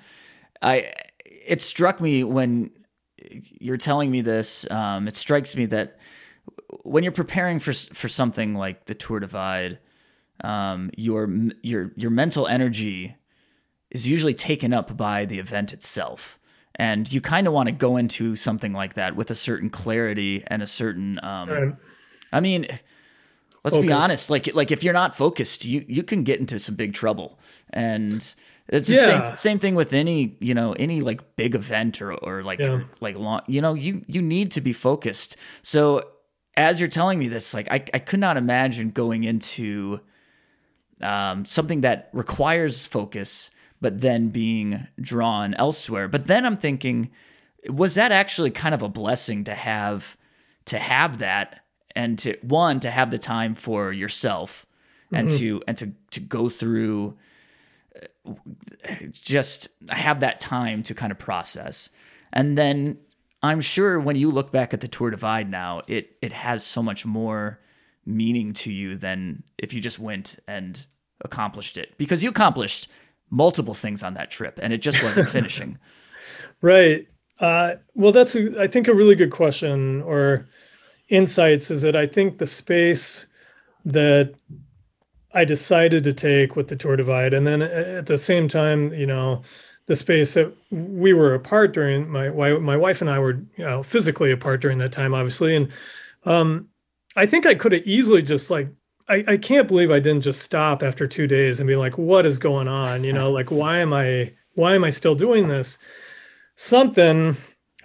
[0.60, 0.92] I
[1.24, 2.70] it struck me when
[3.18, 4.70] you're telling me this.
[4.70, 5.98] Um, it strikes me that
[6.84, 9.78] when you're preparing for for something like the Tour Divide,
[10.42, 11.28] um, your
[11.62, 13.16] your your mental energy
[13.92, 16.38] is usually taken up by the event itself.
[16.76, 20.42] And you kind of want to go into something like that with a certain clarity
[20.46, 21.74] and a certain, um, right.
[22.32, 22.66] I mean,
[23.64, 24.28] Let's be honest.
[24.28, 27.38] Like like if you're not focused, you you can get into some big trouble.
[27.70, 28.16] And
[28.68, 29.04] it's the yeah.
[29.04, 32.82] same same thing with any you know any like big event or or like yeah.
[33.00, 35.36] like long you know you you need to be focused.
[35.62, 36.02] So
[36.56, 40.00] as you're telling me this, like I I could not imagine going into
[41.00, 43.50] um, something that requires focus,
[43.80, 46.08] but then being drawn elsewhere.
[46.08, 47.10] But then I'm thinking,
[47.68, 50.16] was that actually kind of a blessing to have
[50.66, 51.61] to have that?
[51.94, 54.66] And to one to have the time for yourself
[55.12, 55.38] and mm-hmm.
[55.38, 57.16] to and to to go through
[57.96, 61.90] uh, just have that time to kind of process.
[62.32, 62.98] And then
[63.44, 66.80] i'm sure when you look back at the tour divide now it it has so
[66.80, 67.58] much more
[68.04, 70.86] meaning to you than if you just went and
[71.24, 71.96] accomplished it.
[71.98, 72.88] Because you accomplished
[73.30, 75.78] multiple things on that trip and it just wasn't finishing.
[76.60, 77.08] Right.
[77.38, 80.46] Uh, well that's a, I think a really good question or
[81.12, 83.26] insights is that I think the space
[83.84, 84.34] that
[85.34, 89.06] I decided to take with the Tour Divide, and then at the same time, you
[89.06, 89.42] know,
[89.86, 93.82] the space that we were apart during my my wife and I were you know,
[93.82, 95.68] physically apart during that time, obviously, and
[96.24, 96.68] um,
[97.16, 98.68] I think I could have easily just like
[99.08, 102.24] I, I can't believe I didn't just stop after two days and be like, what
[102.24, 103.04] is going on?
[103.04, 105.78] You know, like why am I why am I still doing this?
[106.56, 107.36] Something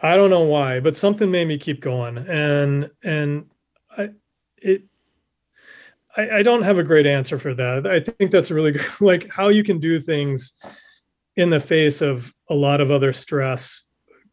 [0.01, 3.45] I don't know why, but something made me keep going, and and
[3.97, 4.09] I
[4.57, 4.83] it.
[6.15, 7.87] I, I don't have a great answer for that.
[7.87, 10.53] I think that's really good, like how you can do things
[11.35, 13.83] in the face of a lot of other stress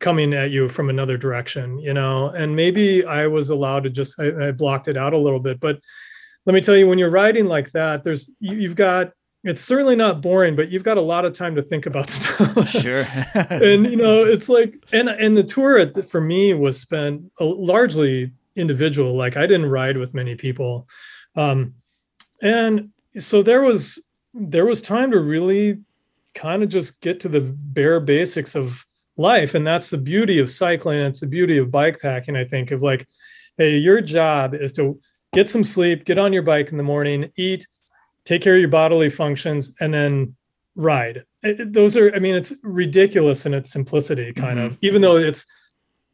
[0.01, 2.29] coming at you from another direction, you know.
[2.29, 5.61] And maybe I was allowed to just I, I blocked it out a little bit,
[5.61, 5.79] but
[6.47, 9.13] let me tell you, when you're writing like that, there's you, you've got
[9.45, 12.69] it's certainly not boring, but you've got a lot of time to think about stuff.
[12.69, 13.05] Sure.
[13.35, 19.15] and you know, it's like, and and the tour for me was spent largely individual.
[19.15, 20.89] Like I didn't ride with many people,
[21.37, 21.75] um,
[22.43, 22.91] and
[23.21, 25.79] so there was there was time to really
[26.35, 28.85] kind of just get to the bare basics of
[29.17, 30.99] life, and that's the beauty of cycling.
[30.99, 32.35] It's the beauty of bike packing.
[32.35, 33.07] I think of like,
[33.59, 34.99] hey, your job is to
[35.35, 37.67] get some sleep, get on your bike in the morning, eat
[38.25, 40.37] take care of your bodily functions, and then
[40.75, 41.25] ride.
[41.43, 44.67] It, those are, I mean, it's ridiculous in its simplicity, kind mm-hmm.
[44.67, 45.47] of, even though it's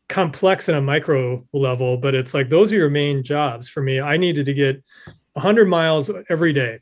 [0.08, 4.00] complex in a micro level, but it's like those are your main jobs for me.
[4.00, 4.82] I needed to get
[5.34, 6.80] 100 miles every day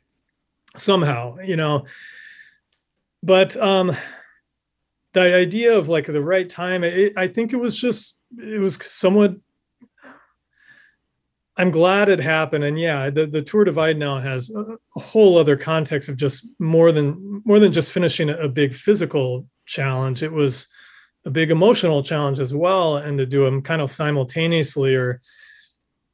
[0.75, 1.85] somehow, you know.
[3.21, 3.95] But um
[5.13, 8.75] the idea of like the right time, it, I think it was just it was
[8.81, 9.35] somewhat.
[11.59, 15.37] I'm glad it happened, and yeah, the the Tour Divide now has a, a whole
[15.37, 20.23] other context of just more than more than just finishing a big physical challenge.
[20.23, 20.69] It was
[21.25, 25.19] a big emotional challenge as well, and to do them kind of simultaneously or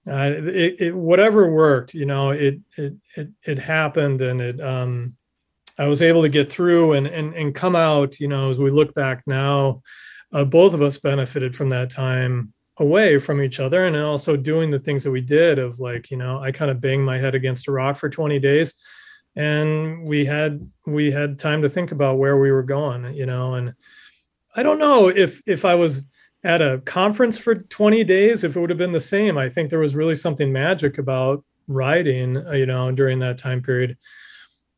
[0.10, 5.16] uh, it, it, whatever worked, you know, it it it it happened, and it um,
[5.78, 8.20] I was able to get through and and and come out.
[8.20, 9.84] You know, as we look back now,
[10.34, 14.70] uh, both of us benefited from that time away from each other, and also doing
[14.70, 15.60] the things that we did.
[15.60, 18.40] Of like, you know, I kind of banged my head against a rock for 20
[18.40, 18.76] days,
[19.36, 23.14] and we had we had time to think about where we were going.
[23.16, 23.74] You know, and
[24.56, 26.06] I don't know if if I was
[26.46, 29.70] at a conference for 20 days if it would have been the same i think
[29.70, 33.98] there was really something magic about riding uh, you know during that time period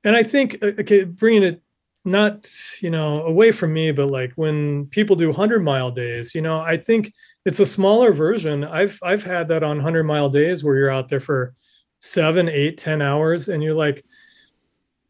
[0.06, 1.62] and i think uh, okay bringing it
[2.08, 2.50] not
[2.82, 6.60] you know away from me but like when people do 100 mile days you know
[6.62, 7.12] i think
[7.48, 8.66] it's a smaller version.
[8.66, 11.54] I've i've had that on 100 mile days where you're out there for
[12.00, 14.04] seven eight ten hours and you're like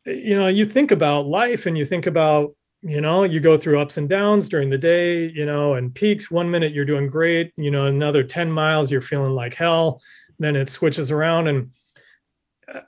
[0.06, 3.82] you know you think about life and you think about you know you go through
[3.82, 6.30] ups and downs during the day you know and peaks.
[6.30, 10.00] One minute you're doing great you know another 10 miles you're feeling like hell.
[10.38, 11.72] Then it switches around and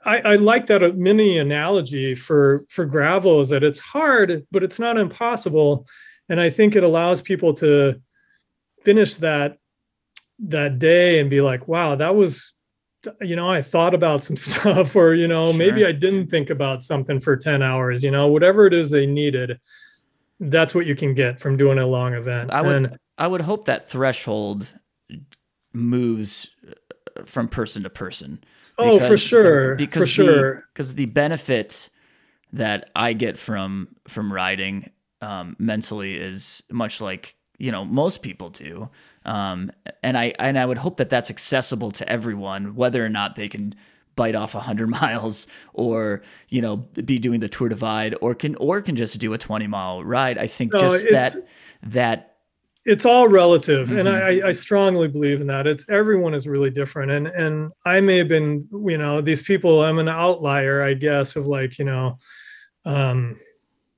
[0.04, 4.78] I, I like that mini analogy for for gravel is that it's hard but it's
[4.78, 5.86] not impossible.
[6.28, 8.00] And i think it allows people to
[8.84, 9.58] finish that
[10.38, 12.54] that day and be like wow that was
[13.20, 15.58] you know i thought about some stuff or you know sure.
[15.58, 19.06] maybe i didn't think about something for 10 hours you know whatever it is they
[19.06, 19.58] needed
[20.38, 22.50] that's what you can get from doing a long event.
[22.50, 24.68] I would and, i would hope that threshold
[25.72, 28.42] moves uh, from person to person
[28.80, 30.64] oh for sure because for sure.
[30.72, 31.90] because the, benefit
[32.52, 34.90] that i get from from riding
[35.22, 38.88] um, mentally is much like you know most people do.
[39.24, 39.70] Um,
[40.02, 43.48] and I and I would hope that that's accessible to everyone, whether or not they
[43.48, 43.74] can
[44.16, 48.80] bite off 100 miles or you know be doing the tour divide or can or
[48.80, 50.38] can just do a 20 mile ride.
[50.38, 51.36] I think no, just that
[51.82, 52.29] that
[52.84, 53.98] it's all relative mm-hmm.
[53.98, 58.00] and I, I strongly believe in that it's everyone is really different and and i
[58.00, 61.84] may have been you know these people i'm an outlier i guess of like you
[61.84, 62.16] know
[62.84, 63.38] um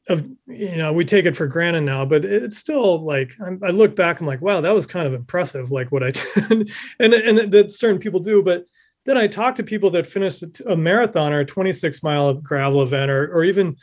[0.09, 3.95] of you know we take it for granted now but it's still like i look
[3.95, 7.53] back i'm like wow that was kind of impressive like what i did and and
[7.53, 8.64] that certain people do but
[9.05, 13.12] then i talk to people that finished a marathon or a 26 mile gravel event
[13.12, 13.76] or, or even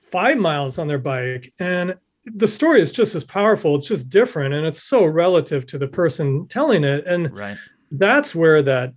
[0.00, 1.96] five miles on their bike and
[2.34, 5.88] the story is just as powerful it's just different and it's so relative to the
[5.88, 7.56] person telling it and right.
[7.92, 8.92] that's where that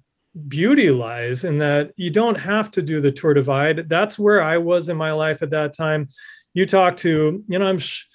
[0.47, 4.57] beauty lies in that you don't have to do the tour divide that's where i
[4.57, 6.07] was in my life at that time
[6.53, 8.05] you talk to, you know, I'm sh-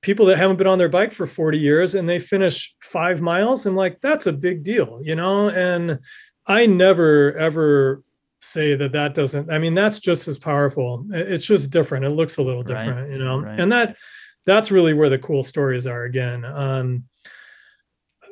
[0.00, 3.66] people that haven't been on their bike for 40 years and they finish five miles.
[3.66, 5.48] I'm like, that's a big deal, you know?
[5.48, 6.00] And
[6.46, 8.02] I never, ever
[8.42, 11.06] say that that doesn't, I mean, that's just as powerful.
[11.10, 12.04] It's just different.
[12.04, 13.10] It looks a little different, right.
[13.10, 13.40] you know?
[13.40, 13.58] Right.
[13.58, 13.96] And that,
[14.44, 16.44] that's really where the cool stories are again.
[16.44, 17.04] Um,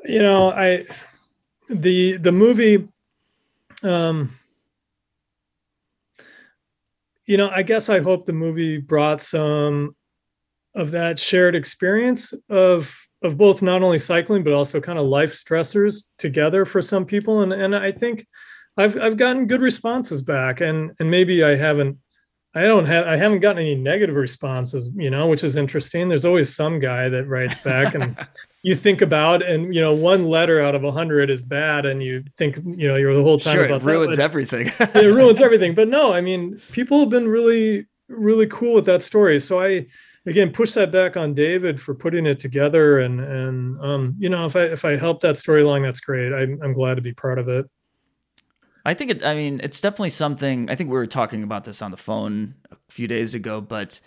[0.05, 0.87] you know, I,
[1.69, 2.89] the, the movie,
[3.83, 4.31] um,
[7.27, 9.95] you know, I guess I hope the movie brought some
[10.75, 15.33] of that shared experience of of both not only cycling but also kind of life
[15.33, 18.27] stressors together for some people and and I think
[18.77, 21.99] I've I've gotten good responses back and and maybe I haven't
[22.55, 26.09] I don't have I haven't gotten any negative responses, you know, which is interesting.
[26.09, 28.17] There's always some guy that writes back and
[28.63, 32.03] you think about and you know one letter out of a hundred is bad and
[32.03, 34.67] you think you know you're the whole time sure, about it ruins that, everything.
[34.81, 35.75] it ruins everything.
[35.75, 39.39] But no i mean people have been really really cool with that story.
[39.41, 39.87] So i
[40.27, 44.45] again push that back on david for putting it together and and um you know
[44.45, 46.33] if i if i help that story along that's great.
[46.33, 47.65] I'm, I'm glad to be part of it
[48.85, 51.83] i think it i mean it's definitely something i think we were talking about this
[51.83, 54.01] on the phone a few days ago but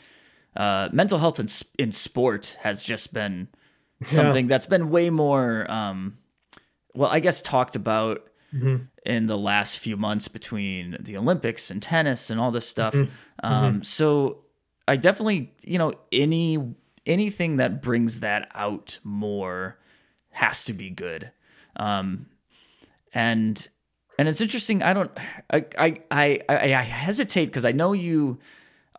[0.56, 1.48] uh mental health in,
[1.78, 3.48] in sport has just been
[4.06, 4.50] something yeah.
[4.50, 6.18] that's been way more um,
[6.94, 8.84] well i guess talked about mm-hmm.
[9.06, 13.12] in the last few months between the olympics and tennis and all this stuff mm-hmm.
[13.44, 13.84] Um, mm-hmm.
[13.84, 14.44] so
[14.88, 16.76] i definitely you know any
[17.06, 19.78] anything that brings that out more
[20.32, 21.32] has to be good
[21.76, 22.28] um,
[23.14, 23.68] and
[24.18, 25.12] and it's interesting i don't
[25.52, 28.40] i i i, I hesitate because i know you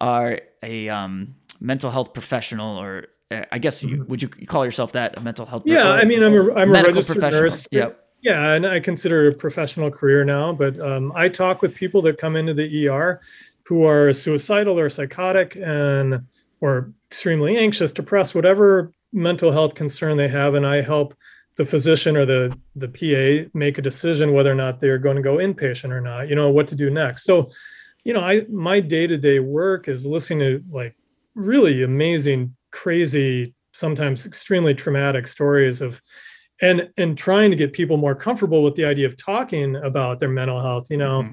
[0.00, 3.06] are a um, mental health professional or
[3.50, 4.10] I guess you mm-hmm.
[4.10, 5.64] would you call yourself that a mental health?
[5.66, 7.42] Yeah, I mean, I'm a I'm a registered professional.
[7.42, 7.68] nurse.
[7.70, 8.00] Yep.
[8.20, 10.52] Yeah, and I consider it a professional career now.
[10.52, 13.20] But um, I talk with people that come into the ER
[13.64, 16.24] who are suicidal or psychotic and
[16.60, 21.14] or extremely anxious, depressed, whatever mental health concern they have, and I help
[21.56, 25.22] the physician or the the PA make a decision whether or not they're going to
[25.22, 26.28] go inpatient or not.
[26.28, 27.24] You know what to do next.
[27.24, 27.50] So,
[28.02, 30.96] you know, I my day to day work is listening to like
[31.34, 36.00] really amazing, crazy, sometimes extremely traumatic stories of
[36.60, 40.28] and and trying to get people more comfortable with the idea of talking about their
[40.28, 41.24] mental health you know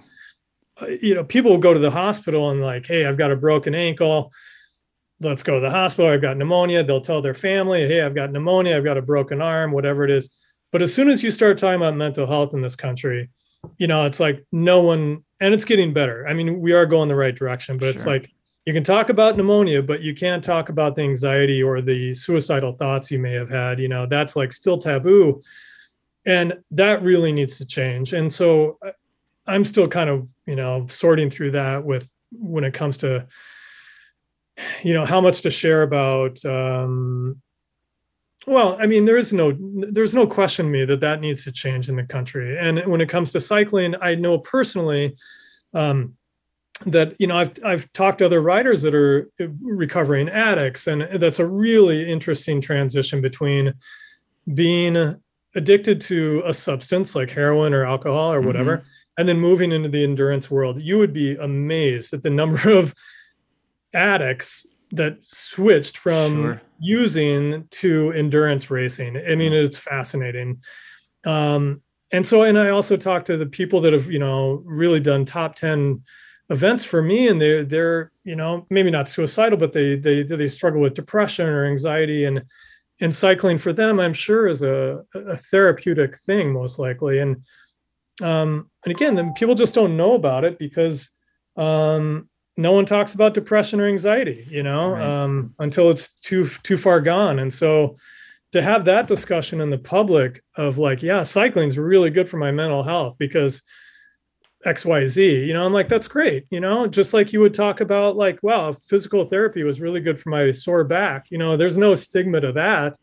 [0.82, 0.94] mm-hmm.
[1.02, 3.76] you know people will go to the hospital and like hey i've got a broken
[3.76, 4.32] ankle
[5.22, 6.12] let's go to the hospital.
[6.12, 6.84] I've got pneumonia.
[6.84, 8.76] They'll tell their family, hey, I've got pneumonia.
[8.76, 10.30] I've got a broken arm, whatever it is.
[10.72, 13.30] But as soon as you start talking about mental health in this country,
[13.78, 16.28] you know, it's like no one, and it's getting better.
[16.28, 17.94] I mean, we are going the right direction, but sure.
[17.94, 18.32] it's like
[18.66, 22.74] you can talk about pneumonia, but you can't talk about the anxiety or the suicidal
[22.74, 23.80] thoughts you may have had.
[23.80, 25.42] You know, that's like still taboo.
[26.26, 28.14] And that really needs to change.
[28.14, 28.92] And so uh,
[29.48, 33.28] I'm still kind of, you know, sorting through that with when it comes to
[34.84, 37.42] you know how much to share about um,
[38.48, 39.56] well i mean there is no
[39.92, 43.02] there's no question to me that that needs to change in the country and when
[43.02, 45.16] it comes to cycling i know personally
[45.74, 46.16] um,
[46.86, 49.30] that you know i've i've talked to other riders that are
[49.62, 53.74] recovering addicts and that's a really interesting transition between
[54.54, 55.16] being
[55.54, 58.88] addicted to a substance like heroin or alcohol or whatever mm-hmm.
[59.18, 62.94] and then moving into the endurance world you would be amazed at the number of
[63.94, 66.62] addicts that switched from sure.
[66.80, 69.18] using to endurance racing.
[69.18, 70.62] I mean, it's fascinating.
[71.26, 71.82] Um,
[72.12, 75.24] and so, and I also talked to the people that have, you know, really done
[75.24, 76.02] top 10
[76.50, 80.48] events for me and they're, they're, you know, maybe not suicidal, but they, they, they
[80.50, 82.42] struggle with depression or anxiety and,
[83.00, 87.20] and cycling for them, I'm sure is a, a therapeutic thing most likely.
[87.20, 87.38] And,
[88.22, 91.10] um, and again, then people just don't know about it because,
[91.56, 92.30] um,
[92.62, 95.02] no one talks about depression or anxiety you know right.
[95.02, 97.96] um, until it's too too far gone and so
[98.52, 102.38] to have that discussion in the public of like yeah cycling is really good for
[102.38, 103.62] my mental health because
[104.66, 108.16] xyz you know i'm like that's great you know just like you would talk about
[108.16, 111.96] like wow physical therapy was really good for my sore back you know there's no
[111.96, 112.96] stigma to that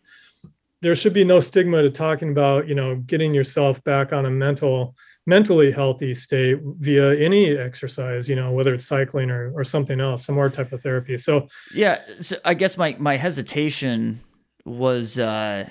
[0.80, 4.30] there should be no stigma to talking about you know getting yourself back on a
[4.30, 4.94] mental
[5.28, 10.24] mentally healthy state via any exercise you know whether it's cycling or or something else
[10.24, 11.18] some more type of therapy.
[11.18, 14.20] So yeah so i guess my my hesitation
[14.64, 15.68] was uh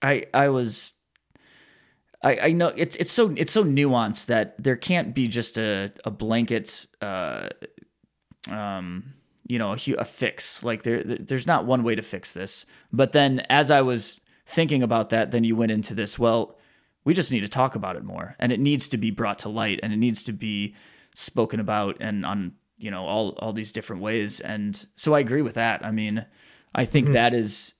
[0.00, 0.94] i i was
[2.22, 5.92] I, I know it's it's so it's so nuanced that there can't be just a,
[6.04, 7.50] a blanket uh
[8.50, 9.14] um
[9.48, 10.62] you know a, a fix.
[10.62, 12.66] Like there there's not one way to fix this.
[12.92, 16.18] But then as i was thinking about that then you went into this.
[16.18, 16.58] Well
[17.04, 19.48] we just need to talk about it more and it needs to be brought to
[19.48, 20.74] light and it needs to be
[21.14, 25.42] spoken about and on you know all all these different ways and so i agree
[25.42, 26.24] with that i mean
[26.74, 27.14] i think mm-hmm.
[27.14, 27.74] that is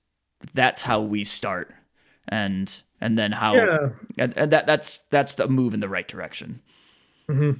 [0.53, 1.73] that's how we start
[2.27, 3.89] and and then how yeah.
[4.17, 6.61] and, and that that's that's the move in the right direction
[7.29, 7.51] mm-hmm.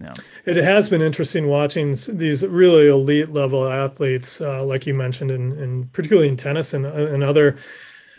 [0.00, 0.14] Yeah.
[0.44, 5.52] It has been interesting watching these really elite level athletes, uh, like you mentioned, and
[5.54, 7.56] in, in, particularly in tennis and, and other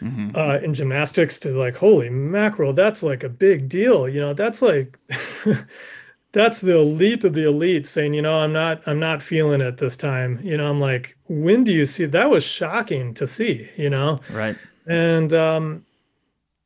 [0.02, 0.32] mm-hmm.
[0.36, 4.08] uh, in gymnastics, to like, holy mackerel, that's like a big deal.
[4.08, 4.98] You know, that's like
[6.32, 9.78] that's the elite of the elite saying, you know, I'm not I'm not feeling it
[9.78, 10.40] this time.
[10.44, 14.20] You know, I'm like, when do you see that was shocking to see, you know?
[14.32, 14.56] Right.
[14.88, 15.86] And um,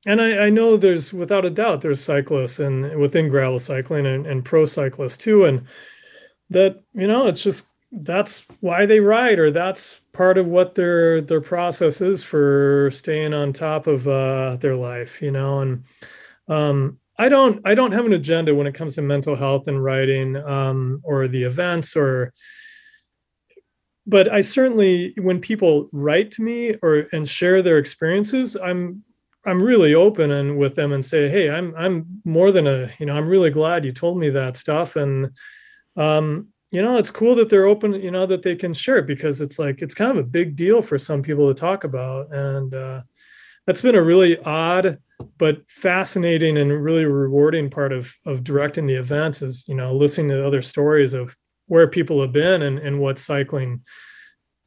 [0.05, 4.25] and I, I, know there's without a doubt there's cyclists and within gravel cycling and,
[4.25, 5.65] and pro cyclists too and
[6.49, 7.67] that you know it's just
[8.01, 13.33] that's why they ride or that's part of what their their process is for staying
[13.33, 15.59] on top of uh, their life you know?
[15.59, 15.83] And
[16.47, 19.83] um, i don't i don't have an agenda when it comes to mental health and
[19.83, 22.33] writing um, or the events or
[24.07, 29.03] but i certainly when people write to me or and share their experiences i'm
[29.45, 33.05] I'm really open and with them and say, hey, I'm I'm more than a you
[33.05, 34.95] know I'm really glad you told me that stuff.
[34.95, 35.31] And
[35.95, 39.05] um you know it's cool that they're open you know that they can share it
[39.05, 42.33] because it's like it's kind of a big deal for some people to talk about
[42.33, 43.01] and uh,
[43.67, 44.97] that's been a really odd
[45.37, 50.29] but fascinating and really rewarding part of of directing the events is you know listening
[50.29, 51.37] to other stories of
[51.67, 53.79] where people have been and and what cycling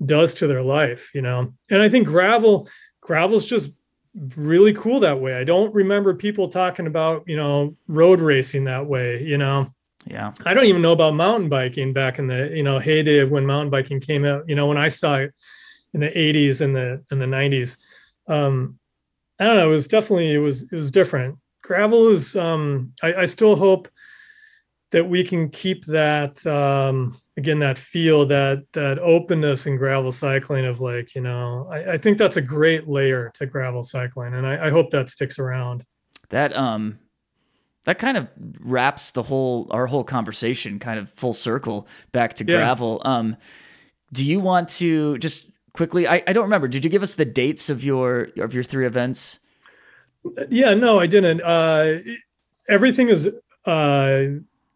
[0.05, 2.69] does to their life you know and I think gravel
[3.01, 3.73] gravel's just
[4.37, 5.35] really cool that way.
[5.35, 9.71] I don't remember people talking about, you know, road racing that way, you know.
[10.07, 10.33] Yeah.
[10.45, 13.45] I don't even know about mountain biking back in the, you know, heyday of when
[13.45, 15.35] mountain biking came out, you know, when I saw it
[15.93, 17.79] in the 80s and the in the 90s.
[18.29, 18.79] Um
[19.39, 21.39] I don't know, it was definitely it was it was different.
[21.63, 23.89] Gravel is um I, I still hope
[24.93, 30.65] that we can keep that um, again that feel that that openness in gravel cycling
[30.65, 34.47] of like you know I, I think that's a great layer to gravel cycling and
[34.47, 35.85] I, I hope that sticks around
[36.31, 36.99] that um
[37.87, 38.29] that kind of
[38.61, 42.57] wraps the whole our whole conversation kind of full circle back to Yeah.
[42.59, 43.01] gravel.
[43.05, 43.37] Um
[44.13, 47.25] do you want to just quickly I, I don't remember did you give us the
[47.25, 49.39] dates of your of your three events?
[50.51, 51.41] Yeah no i didn't.
[51.43, 51.99] Uh
[52.69, 53.31] everything is
[53.65, 54.23] uh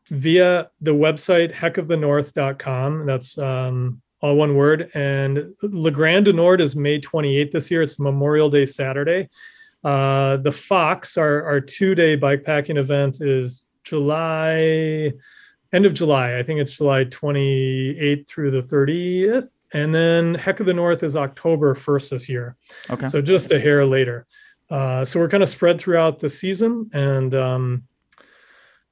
[0.09, 4.91] via the website heckofthenorth.com that's um all one word.
[4.93, 7.81] And le grand du nord is may 28th this year.
[7.81, 9.29] It's memorial day saturday
[9.85, 15.13] uh the fox our our two-day bikepacking event is july
[15.73, 20.67] end of july i think it's july 28th through the 30th and then heck of
[20.67, 22.57] the north is october 1st this year
[22.91, 24.27] okay so just a hair later.
[24.71, 27.83] Uh, so we're kind of spread throughout the season, and um,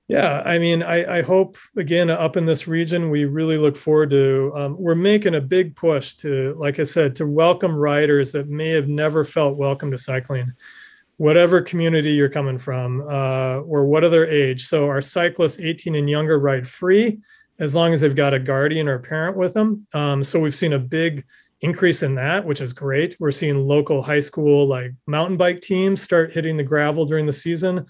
[0.09, 4.10] yeah, I mean, I, I hope again up in this region, we really look forward
[4.10, 4.52] to.
[4.56, 8.70] Um, we're making a big push to, like I said, to welcome riders that may
[8.70, 10.52] have never felt welcome to cycling,
[11.19, 14.66] whatever community you're coming from, uh, or what other age.
[14.66, 17.20] So our cyclists 18 and younger ride free
[17.59, 19.86] as long as they've got a guardian or a parent with them.
[19.93, 21.24] Um, so we've seen a big
[21.61, 23.16] increase in that, which is great.
[23.19, 27.32] We're seeing local high school like mountain bike teams start hitting the gravel during the
[27.32, 27.86] season.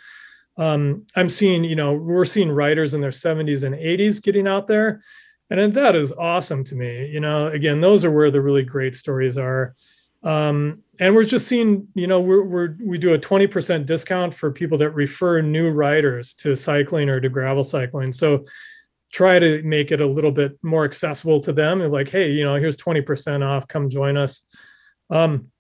[0.57, 4.67] Um, I'm seeing, you know, we're seeing riders in their 70s and 80s getting out
[4.67, 5.03] there.
[5.51, 7.07] And that is awesome to me.
[7.09, 9.75] You know, again, those are where the really great stories are.
[10.23, 14.51] Um, and we're just seeing, you know, we're, we're we do a 20% discount for
[14.51, 18.11] people that refer new riders to cycling or to gravel cycling.
[18.11, 18.45] So
[19.13, 22.45] try to make it a little bit more accessible to them and like hey you
[22.45, 24.45] know here's 20% off come join us.
[25.11, 25.51] Um,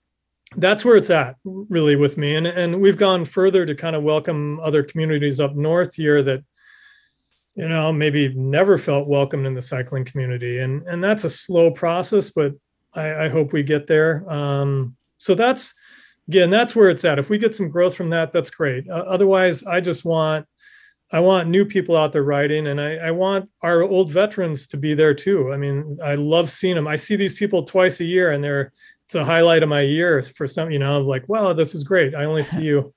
[0.56, 2.36] that's where it's at really with me.
[2.36, 6.43] And and we've gone further to kind of welcome other communities up north here that
[7.55, 10.59] you know maybe never felt welcomed in the cycling community.
[10.59, 12.55] And and that's a slow process but
[12.99, 15.75] i, I hope we get there um, so that's
[16.29, 19.05] again that's where it's at if we get some growth from that that's great uh,
[19.07, 20.47] otherwise i just want
[21.11, 24.77] I want new people out there riding, and I, I, want our old veterans to
[24.77, 25.53] be there too.
[25.53, 26.87] I mean, I love seeing them.
[26.87, 28.73] I see these people twice a year, and they're
[29.07, 30.70] it's a highlight of my year for some.
[30.70, 32.15] You know, I'm like, wow, this is great.
[32.15, 32.93] I only see you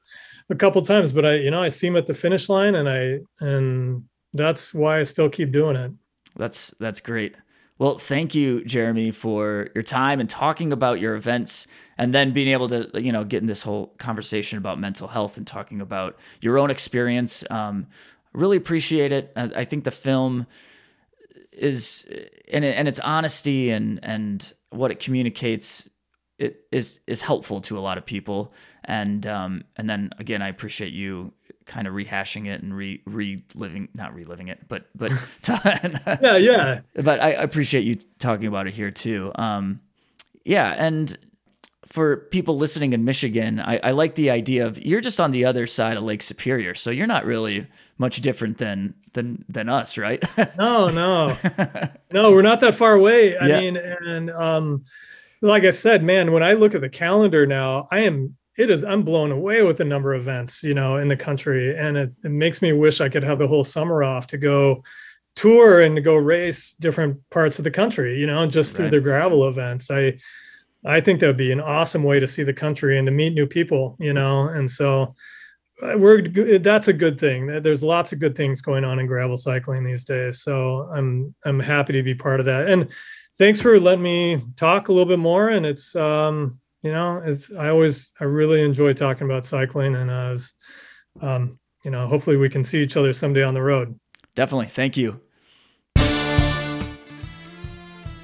[0.50, 2.90] a couple times, but I, you know, I see them at the finish line, and
[2.90, 4.04] I and
[4.34, 5.92] that's why I still keep doing it.
[6.36, 7.36] That's that's great.
[7.82, 11.66] Well, thank you, Jeremy, for your time and talking about your events
[11.98, 15.36] and then being able to, you know, get in this whole conversation about mental health
[15.36, 17.44] and talking about your own experience.
[17.50, 17.88] Um,
[18.34, 19.32] really appreciate it.
[19.36, 20.46] I, think the film
[21.52, 22.08] is,
[22.54, 25.90] and, and its honesty and, and what it communicates
[26.38, 28.54] it is, is helpful to a lot of people.
[28.86, 31.34] And, um, and then again, I appreciate you
[31.66, 35.12] kind of rehashing it and re reliving not reliving it but but
[36.22, 36.80] yeah yeah.
[36.96, 39.32] But I appreciate you talking about it here too.
[39.36, 39.80] Um
[40.44, 41.18] yeah and
[41.86, 45.46] for people listening in Michigan I, I like the idea of you're just on the
[45.46, 47.68] other side of Lake Superior so you're not really
[47.98, 50.24] much different than than than us right?
[50.58, 51.38] No no.
[52.12, 53.38] No we're not that far away.
[53.38, 53.60] I Yeah.
[53.60, 54.84] mean and um
[55.42, 58.84] like I said man when I look at the calendar now I am it is
[58.84, 61.76] i'm blown away with the number of events you know in the country.
[61.78, 64.84] And it, it makes me wish i could have the whole summer off to go
[65.36, 68.92] tour and to go race different parts of the country you know just through Right.
[68.92, 69.90] the gravel events.
[69.90, 70.18] I
[70.86, 73.34] i think that would be an awesome way to see the country and to meet
[73.34, 74.48] new people you know.
[74.58, 75.16] And so
[75.84, 76.22] uh, we're
[76.60, 77.48] that's a good thing.
[77.66, 80.42] There's lots of good things going on in gravel cycling these days.
[80.42, 82.68] So i'm i'm happy to be part of that.
[82.70, 82.88] And
[83.38, 85.50] thanks for letting me talk a little bit more.
[85.50, 90.10] And it's um you know it's i always i really enjoy talking about cycling and
[90.10, 90.54] as
[91.22, 94.00] um you know hopefully we can see each other someday on the road
[94.36, 95.20] definitely thank you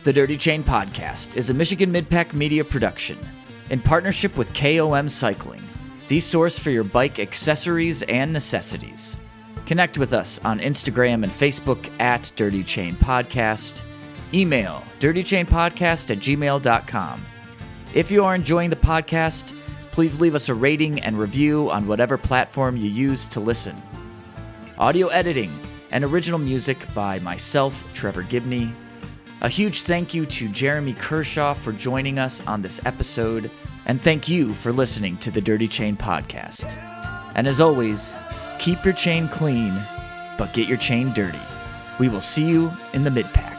[0.07, 3.17] the Dirty Chain Podcast is a Michigan Midpack Media production
[3.69, 5.61] in partnership with KOM Cycling,
[6.07, 9.17] the source for your bike accessories and necessities.
[9.65, 13.81] Connect with us on Instagram and Facebook at Dirty Chain Podcast.
[14.33, 17.25] Email dirtychainpodcast at gmail.com.
[17.93, 19.57] If you are enjoying the podcast,
[19.91, 23.81] please leave us a rating and review on whatever platform you use to listen.
[24.77, 25.57] Audio editing
[25.91, 28.73] and original music by myself, Trevor Gibney.
[29.41, 33.49] A huge thank you to Jeremy Kershaw for joining us on this episode,
[33.85, 36.75] and thank you for listening to the Dirty Chain Podcast.
[37.35, 38.15] And as always,
[38.59, 39.81] keep your chain clean,
[40.37, 41.39] but get your chain dirty.
[41.99, 43.56] We will see you in the mid pack.